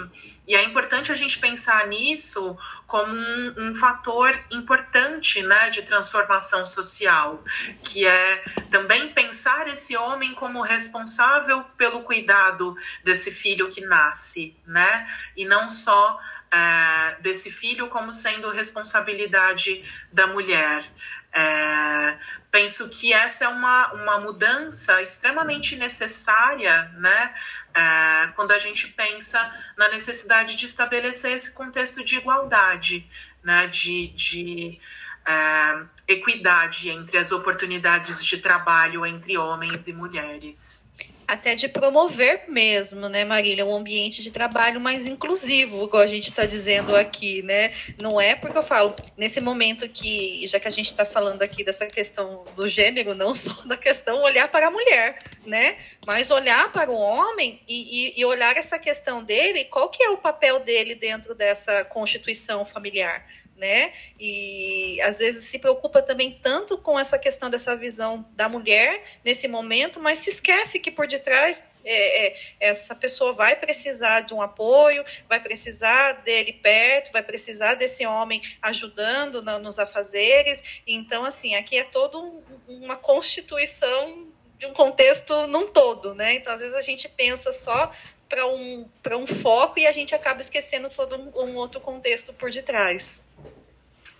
e 0.47 0.55
é 0.55 0.63
importante 0.63 1.11
a 1.11 1.15
gente 1.15 1.39
pensar 1.39 1.87
nisso 1.87 2.57
como 2.87 3.13
um, 3.13 3.53
um, 3.57 3.75
fator 3.75 4.37
importante 4.51 5.41
né, 5.43 5.69
de 5.69 5.83
transformação 5.83 6.65
social, 6.65 7.43
que 7.83 8.05
é 8.05 8.43
também 8.69 9.13
pensar 9.13 9.67
esse 9.67 9.95
homem 9.95 10.33
como 10.33 10.61
responsável 10.61 11.63
pelo 11.77 12.01
cuidado 12.01 12.75
desse 13.03 13.31
filho 13.31 13.69
que 13.69 13.81
nasce, 13.81 14.55
né? 14.65 15.07
E 15.37 15.45
não 15.45 15.71
só 15.71 16.19
é, 16.51 17.15
desse 17.21 17.49
filho 17.49 17.87
como 17.87 18.11
sendo 18.11 18.49
responsabilidade 18.49 19.83
da 20.11 20.27
mulher. 20.27 20.85
É, 21.33 22.17
penso 22.51 22.89
que 22.89 23.13
essa 23.13 23.45
é 23.45 23.47
uma, 23.47 23.93
uma 23.93 24.19
mudança 24.19 25.01
extremamente 25.01 25.75
necessária, 25.75 26.89
né? 26.95 27.33
É, 27.73 28.27
quando 28.35 28.51
a 28.51 28.59
gente 28.59 28.87
pensa 28.89 29.39
na 29.77 29.89
necessidade 29.89 30.55
de 30.55 30.65
estabelecer 30.65 31.31
esse 31.31 31.53
contexto 31.53 32.03
de 32.03 32.17
igualdade, 32.17 33.09
né? 33.43 33.67
De, 33.67 34.09
de 34.09 34.79
é, 35.25 35.85
equidade 36.07 36.89
entre 36.89 37.17
as 37.17 37.31
oportunidades 37.31 38.25
de 38.25 38.37
trabalho 38.37 39.05
entre 39.05 39.37
homens 39.37 39.87
e 39.87 39.93
mulheres. 39.93 40.91
Até 41.27 41.55
de 41.55 41.67
promover 41.67 42.43
mesmo, 42.47 43.07
né, 43.09 43.23
Marília, 43.23 43.65
um 43.65 43.75
ambiente 43.75 44.21
de 44.21 44.31
trabalho 44.31 44.79
mais 44.79 45.07
inclusivo, 45.07 45.83
igual 45.83 46.03
a 46.03 46.07
gente 46.07 46.29
está 46.29 46.45
dizendo 46.45 46.95
aqui, 46.95 47.41
né? 47.41 47.71
Não 48.01 48.19
é 48.19 48.35
porque 48.35 48.57
eu 48.57 48.63
falo, 48.63 48.95
nesse 49.17 49.39
momento 49.39 49.87
que, 49.87 50.47
já 50.47 50.59
que 50.59 50.67
a 50.67 50.71
gente 50.71 50.87
está 50.87 51.05
falando 51.05 51.41
aqui 51.41 51.63
dessa 51.63 51.85
questão 51.85 52.43
do 52.55 52.67
gênero, 52.67 53.15
não 53.15 53.33
só 53.35 53.53
da 53.65 53.77
questão 53.77 54.21
olhar 54.21 54.49
para 54.49 54.67
a 54.67 54.71
mulher, 54.71 55.19
né? 55.45 55.77
Mas 56.05 56.31
olhar 56.31 56.71
para 56.71 56.91
o 56.91 56.95
homem 56.95 57.61
e, 57.67 58.15
e, 58.15 58.19
e 58.19 58.25
olhar 58.25 58.55
essa 58.57 58.77
questão 58.77 59.23
dele, 59.23 59.65
qual 59.65 59.89
que 59.89 60.03
é 60.03 60.09
o 60.09 60.17
papel 60.17 60.59
dele 60.59 60.95
dentro 60.95 61.33
dessa 61.33 61.85
constituição 61.85 62.65
familiar, 62.65 63.25
né? 63.61 63.93
E 64.19 64.99
às 65.03 65.19
vezes 65.19 65.43
se 65.43 65.59
preocupa 65.59 66.01
também 66.01 66.39
tanto 66.41 66.79
com 66.79 66.99
essa 66.99 67.19
questão 67.19 67.47
dessa 67.47 67.75
visão 67.75 68.25
da 68.31 68.49
mulher 68.49 69.03
nesse 69.23 69.47
momento, 69.47 69.99
mas 69.99 70.17
se 70.17 70.31
esquece 70.31 70.79
que 70.79 70.89
por 70.89 71.05
detrás 71.05 71.69
é, 71.85 72.25
é, 72.25 72.39
essa 72.59 72.95
pessoa 72.95 73.33
vai 73.33 73.55
precisar 73.55 74.21
de 74.21 74.33
um 74.33 74.41
apoio, 74.41 75.05
vai 75.29 75.39
precisar 75.39 76.23
dele 76.23 76.53
perto, 76.53 77.11
vai 77.11 77.21
precisar 77.21 77.75
desse 77.75 78.03
homem 78.03 78.41
ajudando 78.63 79.43
no, 79.43 79.59
nos 79.59 79.77
afazeres. 79.77 80.81
Então, 80.87 81.23
assim, 81.23 81.53
aqui 81.53 81.77
é 81.77 81.83
toda 81.83 82.17
um, 82.17 82.41
uma 82.67 82.95
constituição 82.95 84.27
de 84.57 84.65
um 84.65 84.73
contexto 84.73 85.45
num 85.45 85.67
todo, 85.67 86.15
né? 86.15 86.33
Então, 86.33 86.51
às 86.51 86.61
vezes 86.61 86.75
a 86.75 86.81
gente 86.81 87.07
pensa 87.07 87.51
só 87.51 87.91
para 88.31 88.47
um, 88.47 88.89
um 89.11 89.27
foco 89.27 89.77
e 89.77 89.85
a 89.85 89.91
gente 89.91 90.15
acaba 90.15 90.39
esquecendo 90.39 90.89
todo 90.89 91.17
um, 91.17 91.49
um 91.49 91.55
outro 91.57 91.81
contexto 91.81 92.33
por 92.33 92.49
detrás. 92.49 93.21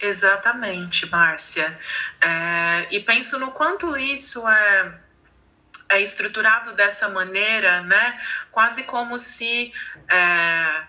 Exatamente, 0.02 1.06
Márcia. 1.06 1.80
É, 2.20 2.88
e 2.90 3.00
penso 3.02 3.38
no 3.38 3.52
quanto 3.52 3.96
isso 3.96 4.48
é, 4.48 5.00
é 5.90 6.02
estruturado 6.02 6.74
dessa 6.74 7.08
maneira, 7.08 7.82
né? 7.82 8.20
Quase 8.50 8.84
como 8.84 9.20
se 9.20 9.72
é, 10.10 10.84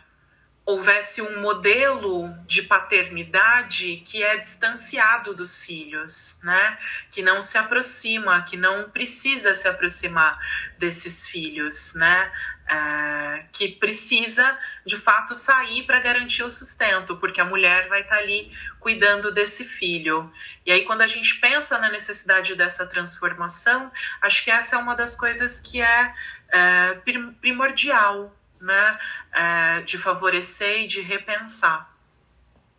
houvesse 0.65 1.21
um 1.21 1.43
modelo 1.43 2.33
de 2.47 2.63
paternidade 2.63 3.97
que 4.07 4.23
é 4.23 4.39
distanciado 4.39 5.35
dos 5.35 5.63
filhos, 5.63 6.41
né? 6.43 6.79
Que 7.11 7.21
não 7.21 7.43
se 7.43 7.59
aproxima, 7.59 8.43
que 8.43 8.57
não 8.57 8.89
precisa 8.89 9.55
se 9.55 9.69
aproximar 9.69 10.39
desses 10.79 11.29
filhos, 11.29 11.95
né? 11.97 12.33
É, 12.73 13.45
que 13.53 13.69
precisa 13.69 14.59
de 14.87 14.97
fato 14.97 15.35
sair 15.35 15.85
para 15.85 16.01
garantir 16.01 16.43
o 16.43 16.49
sustento, 16.49 17.17
porque 17.17 17.41
a 17.41 17.45
mulher 17.45 17.87
vai 17.89 18.01
estar 18.01 18.17
tá 18.17 18.23
ali 18.23 18.51
cuidando 18.81 19.31
desse 19.31 19.65
filho. 19.65 20.33
E 20.65 20.73
aí, 20.73 20.85
quando 20.85 21.03
a 21.03 21.07
gente 21.07 21.35
pensa 21.39 21.79
na 21.79 21.91
necessidade 21.91 22.55
dessa 22.55 22.87
transformação, 22.87 23.93
acho 24.23 24.43
que 24.43 24.51
essa 24.51 24.77
é 24.77 24.79
uma 24.79 24.95
das 24.95 25.15
coisas 25.15 25.61
que 25.61 25.83
é, 25.83 26.15
é 26.49 26.95
primordial, 27.41 28.35
né? 28.59 28.99
É, 29.33 29.81
de 29.83 29.99
favorecer 29.99 30.85
e 30.85 30.87
de 30.87 31.01
repensar 31.01 31.92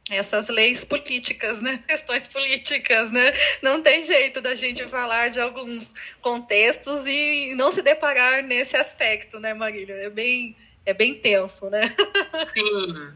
essas 0.09 0.49
leis 0.49 0.83
políticas, 0.83 1.61
né? 1.61 1.81
Questões 1.87 2.27
políticas, 2.27 3.11
né? 3.11 3.33
Não 3.61 3.81
tem 3.81 4.03
jeito 4.03 4.41
da 4.41 4.53
gente 4.55 4.83
falar 4.85 5.29
de 5.29 5.39
alguns 5.39 5.93
contextos 6.21 7.05
e 7.07 7.53
não 7.55 7.71
se 7.71 7.81
deparar 7.81 8.43
nesse 8.43 8.75
aspecto, 8.75 9.39
né, 9.39 9.53
Marília? 9.53 9.93
É 9.95 10.09
bem, 10.09 10.55
é 10.85 10.93
bem 10.93 11.13
tenso, 11.13 11.69
né? 11.69 11.93
Sim. 12.53 13.13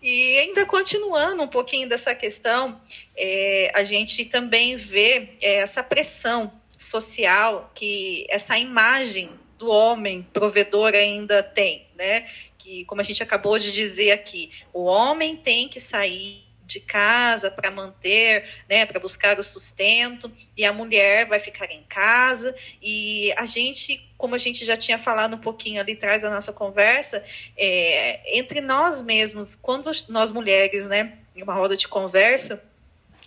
e 0.00 0.38
ainda 0.38 0.64
continuando 0.66 1.42
um 1.42 1.48
pouquinho 1.48 1.88
dessa 1.88 2.14
questão, 2.14 2.80
é, 3.16 3.72
a 3.74 3.82
gente 3.82 4.24
também 4.26 4.76
vê 4.76 5.30
é, 5.40 5.56
essa 5.56 5.82
pressão 5.82 6.52
social 6.78 7.70
que 7.74 8.26
essa 8.28 8.58
imagem 8.58 9.30
do 9.58 9.70
homem 9.70 10.26
provedor 10.32 10.92
ainda 10.92 11.40
tem, 11.42 11.86
né? 11.96 12.26
Que, 12.62 12.84
como 12.84 13.00
a 13.00 13.04
gente 13.04 13.22
acabou 13.22 13.58
de 13.58 13.72
dizer 13.72 14.12
aqui, 14.12 14.50
o 14.72 14.84
homem 14.84 15.36
tem 15.36 15.68
que 15.68 15.80
sair 15.80 16.44
de 16.64 16.80
casa 16.80 17.50
para 17.50 17.70
manter, 17.70 18.48
né, 18.68 18.86
para 18.86 18.98
buscar 19.00 19.38
o 19.38 19.42
sustento, 19.42 20.30
e 20.56 20.64
a 20.64 20.72
mulher 20.72 21.26
vai 21.26 21.38
ficar 21.38 21.70
em 21.70 21.82
casa. 21.82 22.54
E 22.80 23.32
a 23.36 23.44
gente, 23.44 24.10
como 24.16 24.34
a 24.34 24.38
gente 24.38 24.64
já 24.64 24.76
tinha 24.76 24.98
falado 24.98 25.34
um 25.34 25.40
pouquinho 25.40 25.80
ali 25.80 25.92
atrás 25.92 26.22
da 26.22 26.30
nossa 26.30 26.52
conversa, 26.52 27.22
é, 27.56 28.38
entre 28.38 28.60
nós 28.60 29.02
mesmos, 29.02 29.54
quando 29.54 29.90
nós 30.08 30.32
mulheres, 30.32 30.86
né, 30.86 31.18
em 31.34 31.42
uma 31.42 31.54
roda 31.54 31.76
de 31.76 31.88
conversa, 31.88 32.71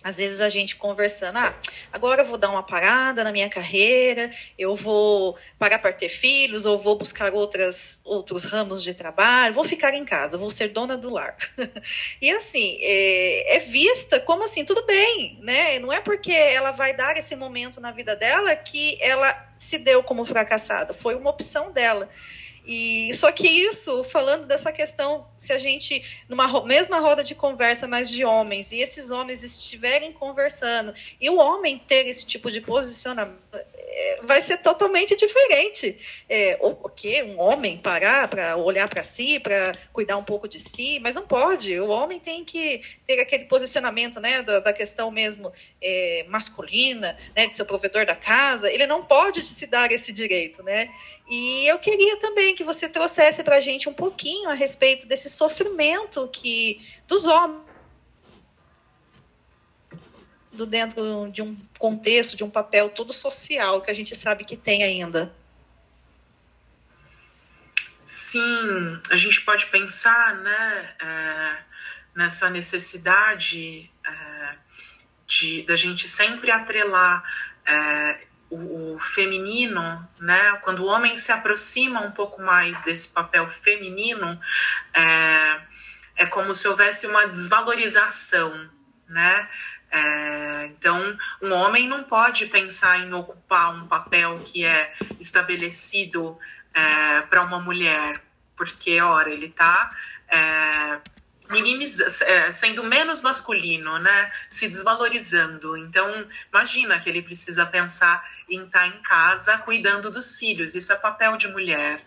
às 0.05 0.19
vezes 0.19 0.39
a 0.39 0.49
gente 0.49 0.75
conversando, 0.75 1.39
ah, 1.39 1.59
agora 1.91 2.21
eu 2.21 2.27
vou 2.27 2.37
dar 2.37 2.51
uma 2.51 2.61
parada 2.61 3.23
na 3.23 3.31
minha 3.31 3.49
carreira, 3.49 4.29
eu 4.55 4.75
vou 4.75 5.35
parar 5.57 5.79
para 5.79 5.91
ter 5.91 6.09
filhos, 6.09 6.63
ou 6.63 6.77
vou 6.77 6.95
buscar 6.95 7.33
outras, 7.33 8.01
outros 8.05 8.43
ramos 8.43 8.83
de 8.83 8.93
trabalho, 8.93 9.55
vou 9.55 9.63
ficar 9.63 9.95
em 9.95 10.05
casa, 10.05 10.37
vou 10.37 10.51
ser 10.51 10.67
dona 10.67 10.95
do 10.95 11.09
lar. 11.09 11.35
e 12.21 12.29
assim, 12.29 12.77
é, 12.81 13.55
é, 13.55 13.59
vista 13.61 14.19
como 14.19 14.43
assim, 14.43 14.63
tudo 14.63 14.85
bem, 14.85 15.39
né? 15.41 15.79
Não 15.79 15.91
é 15.91 15.99
porque 15.99 16.31
ela 16.31 16.69
vai 16.69 16.95
dar 16.95 17.17
esse 17.17 17.35
momento 17.35 17.81
na 17.81 17.89
vida 17.89 18.15
dela 18.15 18.55
que 18.55 19.01
ela 19.01 19.49
se 19.55 19.79
deu 19.79 20.03
como 20.03 20.23
fracassada, 20.23 20.93
foi 20.93 21.15
uma 21.15 21.31
opção 21.31 21.71
dela. 21.71 22.07
E 22.65 23.13
só 23.13 23.31
que 23.31 23.47
isso, 23.47 24.03
falando 24.05 24.47
dessa 24.47 24.71
questão, 24.71 25.27
se 25.35 25.53
a 25.53 25.57
gente 25.57 26.03
numa 26.27 26.65
mesma 26.65 26.99
roda 26.99 27.23
de 27.23 27.35
conversa, 27.35 27.87
mas 27.87 28.09
de 28.09 28.25
homens, 28.25 28.71
e 28.71 28.79
esses 28.79 29.11
homens 29.11 29.43
estiverem 29.43 30.11
conversando, 30.11 30.93
e 31.21 31.29
o 31.29 31.37
homem 31.37 31.77
ter 31.77 32.07
esse 32.07 32.25
tipo 32.25 32.51
de 32.51 32.61
posicionamento, 32.61 33.37
vai 34.23 34.41
ser 34.41 34.57
totalmente 34.57 35.15
diferente. 35.15 35.97
É, 36.29 36.57
o, 36.61 36.89
que 36.89 37.23
um 37.23 37.39
homem 37.39 37.77
parar 37.77 38.27
para 38.27 38.57
olhar 38.57 38.87
para 38.89 39.03
si, 39.03 39.39
para 39.39 39.73
cuidar 39.93 40.17
um 40.17 40.23
pouco 40.23 40.47
de 40.47 40.59
si, 40.59 40.99
mas 40.99 41.15
não 41.15 41.25
pode. 41.25 41.79
O 41.79 41.87
homem 41.87 42.19
tem 42.19 42.43
que 42.43 42.81
ter 43.05 43.19
aquele 43.19 43.45
posicionamento, 43.45 44.19
né, 44.19 44.41
da, 44.41 44.59
da 44.59 44.73
questão 44.73 45.11
mesmo 45.11 45.51
é, 45.81 46.25
masculina, 46.27 47.17
né, 47.35 47.47
de 47.47 47.55
ser 47.55 47.65
provedor 47.65 48.05
da 48.05 48.15
casa. 48.15 48.71
Ele 48.71 48.85
não 48.85 49.03
pode 49.03 49.43
se 49.43 49.67
dar 49.67 49.91
esse 49.91 50.11
direito, 50.11 50.63
né? 50.63 50.89
E 51.27 51.65
eu 51.67 51.79
queria 51.79 52.17
também 52.17 52.55
que 52.55 52.63
você 52.63 52.87
trouxesse 52.87 53.43
para 53.43 53.57
a 53.57 53.59
gente 53.59 53.89
um 53.89 53.93
pouquinho 53.93 54.49
a 54.49 54.53
respeito 54.53 55.07
desse 55.07 55.29
sofrimento 55.29 56.27
que 56.31 56.85
dos 57.07 57.25
homens 57.25 57.64
dentro 60.63 61.31
de 61.31 61.41
um 61.41 61.57
contexto, 61.79 62.37
de 62.37 62.43
um 62.43 62.49
papel 62.51 62.89
todo 62.89 63.11
social 63.11 63.81
que 63.81 63.89
a 63.89 63.95
gente 63.95 64.15
sabe 64.15 64.45
que 64.45 64.55
tem 64.55 64.83
ainda. 64.83 65.33
Sim, 68.05 69.01
a 69.09 69.15
gente 69.15 69.41
pode 69.41 69.65
pensar 69.65 70.35
né, 70.35 70.95
é, 71.01 71.57
nessa 72.15 72.51
necessidade 72.51 73.91
é, 74.05 74.55
de 75.27 75.63
da 75.63 75.75
gente 75.75 76.07
sempre 76.07 76.51
atrelar 76.51 77.23
é, 77.65 78.27
o, 78.51 78.93
o, 78.93 78.99
feminino, 78.99 80.07
né? 80.19 80.51
Quando 80.61 80.83
o 80.83 80.85
homem 80.85 81.17
se 81.17 81.31
aproxima 81.31 82.01
um 82.01 82.11
pouco 82.11 82.41
mais 82.43 82.83
desse 82.83 83.09
papel 83.09 83.49
feminino, 83.49 84.39
é, 84.93 85.61
é 86.15 86.25
como 86.27 86.53
se 86.53 86.67
houvesse 86.67 87.07
uma 87.07 87.27
desvalorização, 87.27 88.69
né? 89.09 89.49
É, 89.95 90.65
então, 90.65 91.17
um 91.41 91.53
homem 91.53 91.87
não 91.87 92.03
pode 92.03 92.47
pensar 92.47 92.99
em 92.99 93.13
ocupar 93.13 93.73
um 93.73 93.87
papel 93.87 94.37
que 94.39 94.65
é 94.65 94.93
estabelecido 95.21 96.37
é, 96.73 97.21
para 97.21 97.41
uma 97.43 97.61
mulher, 97.61 98.21
porque, 98.57 98.99
ora, 98.99 99.29
ele 99.29 99.45
está 99.45 99.89
é, 100.27 100.99
é, 102.25 102.51
sendo 102.51 102.83
menos 102.83 103.21
masculino, 103.21 103.97
né? 103.99 104.33
Se 104.49 104.67
desvalorizando. 104.67 105.77
Então, 105.77 106.27
imagina 106.49 106.99
que 106.99 107.09
ele 107.09 107.21
precisa 107.21 107.65
pensar 107.65 108.27
em 108.49 108.65
estar 108.65 108.79
tá 108.79 108.87
em 108.87 109.01
casa 109.01 109.57
cuidando 109.59 110.11
dos 110.11 110.35
filhos. 110.35 110.75
Isso 110.75 110.91
é 110.91 110.97
papel 110.97 111.37
de 111.37 111.47
mulher. 111.47 112.03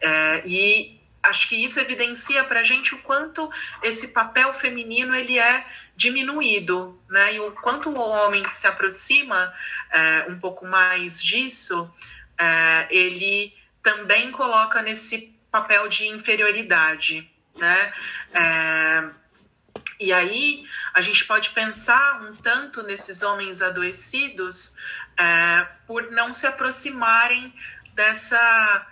É, 0.00 0.42
e 0.46 1.01
acho 1.22 1.48
que 1.48 1.56
isso 1.56 1.78
evidencia 1.78 2.44
para 2.44 2.60
a 2.60 2.64
gente 2.64 2.94
o 2.94 2.98
quanto 3.02 3.50
esse 3.82 4.08
papel 4.08 4.52
feminino 4.54 5.14
ele 5.14 5.38
é 5.38 5.64
diminuído, 5.96 7.00
né? 7.08 7.34
E 7.34 7.40
o 7.40 7.52
quanto 7.52 7.90
o 7.90 7.98
homem 7.98 8.48
se 8.48 8.66
aproxima 8.66 9.52
é, 9.90 10.26
um 10.28 10.38
pouco 10.38 10.66
mais 10.66 11.22
disso, 11.22 11.92
é, 12.38 12.88
ele 12.90 13.54
também 13.82 14.30
coloca 14.30 14.82
nesse 14.82 15.34
papel 15.50 15.88
de 15.88 16.06
inferioridade 16.08 17.30
né? 17.56 17.92
É, 18.32 19.10
e 20.00 20.12
aí 20.12 20.64
a 20.94 21.00
gente 21.00 21.24
pode 21.24 21.50
pensar 21.50 22.22
um 22.22 22.34
tanto 22.34 22.82
nesses 22.82 23.22
homens 23.22 23.62
adoecidos 23.62 24.76
por 25.86 26.10
não 26.10 26.32
se 26.32 26.46
aproximarem 26.46 27.54
dessa 27.94 28.86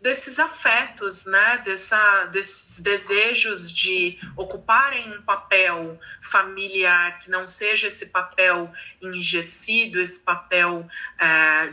desses 0.00 0.38
afetos, 0.38 1.26
né? 1.26 1.58
Dessa, 1.58 2.26
desses 2.26 2.80
desejos 2.80 3.70
de 3.70 4.18
ocuparem 4.36 5.12
um 5.12 5.22
papel 5.22 5.98
familiar 6.22 7.20
que 7.20 7.30
não 7.30 7.46
seja 7.46 7.88
esse 7.88 8.06
papel 8.06 8.72
enrijecido, 9.00 10.00
esse 10.00 10.20
papel 10.20 10.88
é, 11.18 11.70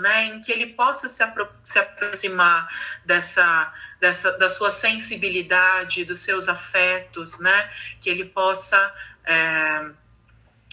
né, 0.00 0.24
em 0.26 0.40
que 0.40 0.50
ele 0.50 0.68
possa 0.68 1.08
se, 1.08 1.22
apro 1.22 1.48
se 1.62 1.78
aproximar 1.78 2.68
dessa, 3.04 3.72
dessa, 4.00 4.32
da 4.38 4.48
sua 4.48 4.70
sensibilidade, 4.70 6.04
dos 6.04 6.20
seus 6.20 6.48
afetos, 6.48 7.38
né, 7.38 7.70
que 8.00 8.08
ele 8.08 8.24
possa 8.24 8.94
é, 9.24 9.90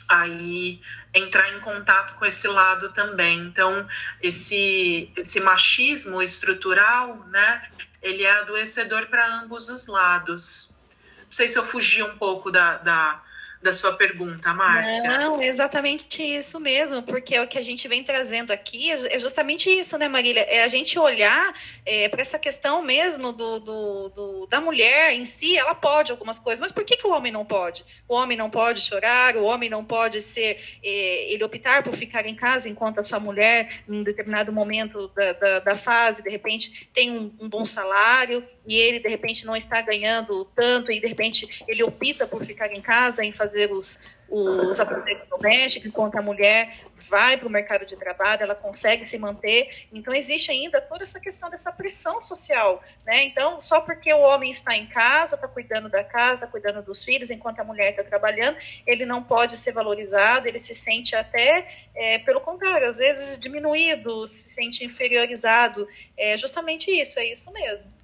aí 0.08 0.82
entrar 1.14 1.54
em 1.54 1.60
contato 1.60 2.16
com 2.16 2.26
esse 2.26 2.48
lado 2.48 2.90
também. 2.90 3.40
Então, 3.40 3.88
esse, 4.22 5.12
esse 5.18 5.40
machismo 5.40 6.22
estrutural, 6.22 7.26
né, 7.28 7.70
ele 8.02 8.24
é 8.24 8.32
adoecedor 8.32 9.08
para 9.08 9.42
ambos 9.42 9.70
os 9.70 9.88
lados. 9.88 10.78
Não 11.26 11.34
sei 11.34 11.48
se 11.48 11.58
eu 11.58 11.66
fugi 11.66 12.02
um 12.04 12.18
pouco 12.18 12.52
da, 12.52 12.78
da 12.78 13.24
da 13.62 13.72
sua 13.72 13.94
pergunta, 13.94 14.54
Márcia. 14.54 15.04
Não, 15.04 15.40
é 15.40 15.48
exatamente 15.48 16.24
isso 16.24 16.60
mesmo, 16.60 17.04
porque 17.04 17.38
o 17.40 17.48
que 17.48 17.58
a 17.58 17.62
gente 17.62 17.88
vem 17.88 18.04
trazendo 18.04 18.52
aqui 18.52 18.92
é, 18.92 19.16
é 19.16 19.20
justamente 19.20 19.70
isso, 19.70 19.98
né, 19.98 20.08
Marília? 20.08 20.42
É 20.50 20.64
a 20.64 20.68
gente 20.68 20.98
olhar 20.98 21.54
é, 21.86 22.10
para 22.10 22.22
essa 22.22 22.40
questão 22.40 22.82
mesmo 22.82 23.32
do, 23.32 23.60
do, 23.60 24.10
do, 24.10 24.48
da 24.48 24.60
mulher 24.60 25.14
em 25.14 25.26
si, 25.26 25.56
ela 25.56 25.76
pode 25.76 26.12
algumas 26.12 26.40
coisas, 26.40 26.60
mas 26.60 26.72
por 26.72 26.84
que, 26.84 26.98
que 26.98 27.06
o 27.06 27.12
homem 27.12 27.32
não 27.32 27.46
pode? 27.46 27.86
O 28.08 28.16
homem 28.16 28.38
não 28.38 28.50
pode 28.50 28.82
chorar, 28.82 29.38
o 29.38 29.44
homem 29.44 29.70
não 29.70 29.86
pode 29.86 30.22
ser, 30.22 30.60
é, 30.84 31.32
ele 31.32 31.44
optar 31.44 31.84
por 31.84 31.94
ficar 31.94 32.26
em 32.26 32.36
casa 32.36 32.68
enquanto 32.68 33.00
a 33.00 33.04
sua 33.04 33.20
mulher, 33.20 33.84
em 33.88 34.00
um 34.00 34.04
determinado 34.04 34.52
momento 34.52 35.08
da, 35.10 35.34
da, 35.34 35.60
da 35.60 35.76
fase, 35.76 36.24
de 36.24 36.30
repente, 36.30 36.90
tem 36.94 37.12
um, 37.12 37.32
um 37.40 37.48
bom 37.48 37.64
salário 37.64 38.44
e 38.66 38.76
ele, 38.76 39.00
de 39.00 39.08
repente, 39.08 39.46
não 39.46 39.56
está 39.56 39.82
ganhando 39.82 40.46
tanto 40.56 40.92
e, 40.92 41.00
de 41.00 41.08
repente, 41.08 41.64
ele 41.68 41.84
opta 41.84 42.26
por 42.26 42.44
ficar 42.44 42.72
em 42.72 42.82
casa, 42.82 43.24
em 43.24 43.32
fazer 43.32 43.51
fazer 43.52 43.72
os, 43.72 44.04
os 44.30 44.78
domésticos, 45.28 45.88
enquanto 45.90 46.16
a 46.16 46.22
mulher 46.22 46.80
vai 47.10 47.36
para 47.36 47.48
o 47.48 47.52
mercado 47.52 47.86
de 47.86 47.98
trabalho, 47.98 48.44
ela 48.44 48.56
consegue 48.56 49.06
se 49.06 49.18
manter. 49.18 49.88
Então, 49.92 50.14
existe 50.14 50.52
ainda 50.52 50.80
toda 50.80 51.04
essa 51.04 51.20
questão 51.20 51.50
dessa 51.50 51.72
pressão 51.74 52.22
social. 52.22 52.82
Né? 53.06 53.24
Então, 53.24 53.60
só 53.60 53.82
porque 53.82 54.14
o 54.14 54.20
homem 54.20 54.50
está 54.50 54.76
em 54.76 54.86
casa, 54.86 55.36
está 55.36 55.48
cuidando 55.48 55.90
da 55.90 56.04
casa, 56.04 56.48
cuidando 56.48 56.82
dos 56.82 57.04
filhos, 57.04 57.30
enquanto 57.30 57.60
a 57.60 57.64
mulher 57.64 57.90
está 57.90 58.04
trabalhando, 58.04 58.58
ele 58.88 59.06
não 59.06 59.22
pode 59.22 59.58
ser 59.58 59.74
valorizado, 59.74 60.48
ele 60.48 60.60
se 60.60 60.74
sente 60.74 61.14
até, 61.14 61.68
é, 61.94 62.20
pelo 62.20 62.40
contrário, 62.40 62.88
às 62.88 63.00
vezes 63.00 63.38
diminuído, 63.38 64.26
se 64.28 64.52
sente 64.52 64.86
inferiorizado. 64.86 65.88
É 66.16 66.38
justamente 66.38 66.90
isso, 66.90 67.20
é 67.20 67.26
isso 67.26 67.52
mesmo. 67.52 68.01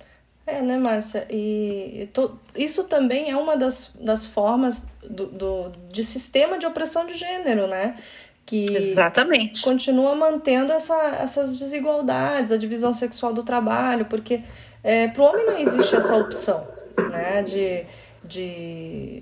É, 0.48 0.62
né, 0.62 0.78
Márcia? 0.78 1.28
E 1.30 2.10
to, 2.14 2.40
isso 2.56 2.86
também 2.86 3.30
é 3.30 3.36
uma 3.36 3.58
das, 3.58 3.92
das 4.00 4.26
formas 4.26 4.88
do, 5.04 5.26
do, 5.26 5.72
de 5.92 6.02
sistema 6.02 6.58
de 6.58 6.66
opressão 6.66 7.06
de 7.06 7.16
gênero, 7.16 7.68
né? 7.68 7.98
Que 8.46 8.66
Exatamente. 8.74 9.62
continua 9.62 10.16
mantendo 10.16 10.72
essa, 10.72 10.96
essas 11.20 11.58
desigualdades, 11.58 12.54
a 12.54 12.58
divisão 12.58 12.94
sexual 12.94 13.34
do 13.34 13.44
trabalho, 13.44 14.06
porque 14.06 14.42
é, 14.82 15.10
para 15.10 15.22
o 15.22 15.26
homem 15.26 15.46
não 15.46 15.58
existe 15.58 15.94
essa 15.98 16.16
opção, 16.16 16.66
né? 17.12 17.44
De, 17.44 17.84
de, 18.24 19.22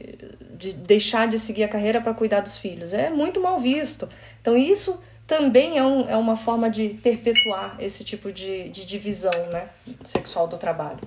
de 0.53 0.73
deixar 0.73 1.27
de 1.27 1.39
seguir 1.39 1.63
a 1.63 1.67
carreira 1.67 1.99
para 1.99 2.13
cuidar 2.13 2.41
dos 2.41 2.55
filhos. 2.55 2.93
É 2.93 3.09
muito 3.09 3.41
mal 3.41 3.57
visto. 3.57 4.07
Então, 4.39 4.55
isso 4.55 5.01
também 5.27 5.77
é, 5.77 5.83
um, 5.83 6.09
é 6.09 6.15
uma 6.15 6.37
forma 6.37 6.69
de 6.69 6.89
perpetuar 6.89 7.75
esse 7.79 8.03
tipo 8.03 8.31
de, 8.31 8.69
de 8.69 8.85
divisão 8.85 9.33
né, 9.47 9.69
sexual 10.03 10.47
do 10.47 10.57
trabalho. 10.57 10.99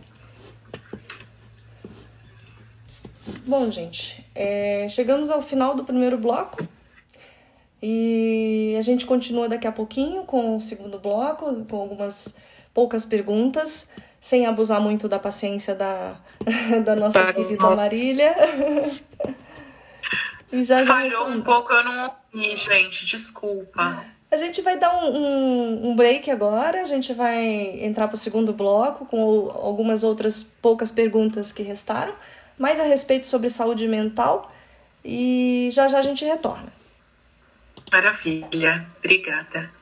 Bom, 3.46 3.70
gente, 3.70 4.24
é, 4.34 4.86
chegamos 4.88 5.30
ao 5.30 5.40
final 5.40 5.74
do 5.74 5.84
primeiro 5.84 6.18
bloco 6.18 6.66
e 7.82 8.74
a 8.78 8.82
gente 8.82 9.06
continua 9.06 9.48
daqui 9.48 9.66
a 9.66 9.72
pouquinho 9.72 10.24
com 10.24 10.56
o 10.56 10.60
segundo 10.60 10.98
bloco, 10.98 11.64
com 11.66 11.76
algumas 11.76 12.36
poucas 12.74 13.04
perguntas, 13.04 13.90
sem 14.20 14.46
abusar 14.46 14.80
muito 14.80 15.08
da 15.08 15.18
paciência 15.18 15.74
da, 15.74 16.16
da 16.84 16.96
nossa 16.96 17.26
tá, 17.26 17.32
querida 17.32 17.62
nossa. 17.62 17.76
Marília. 17.76 18.34
e 20.52 20.64
já, 20.64 20.82
já 20.82 20.94
Falhou 20.94 21.28
um 21.28 21.40
pouco, 21.40 21.72
eu 21.72 21.84
não 21.84 22.14
ouvi, 22.32 22.56
gente, 22.56 23.06
desculpa. 23.06 24.04
A 24.30 24.36
gente 24.36 24.60
vai 24.60 24.78
dar 24.78 24.92
um, 25.04 25.16
um, 25.16 25.88
um, 25.88 25.96
break 25.96 26.30
agora, 26.30 26.82
a 26.82 26.86
gente 26.86 27.14
vai 27.14 27.80
entrar 27.82 28.08
para 28.08 28.14
o 28.14 28.18
segundo 28.18 28.52
bloco 28.52 29.06
com 29.06 29.50
algumas 29.54 30.04
outras 30.04 30.42
poucas 30.42 30.92
perguntas 30.92 31.50
que 31.50 31.62
restaram 31.62 32.12
mais 32.58 32.78
a 32.78 32.82
respeito 32.82 33.26
sobre 33.26 33.48
saúde 33.48 33.88
mental 33.88 34.52
e 35.04 35.70
já 35.72 35.88
já 35.88 35.98
a 35.98 36.02
gente 36.02 36.24
retorna. 36.24 36.70
Maravilha, 37.90 38.86
obrigada. 38.98 39.77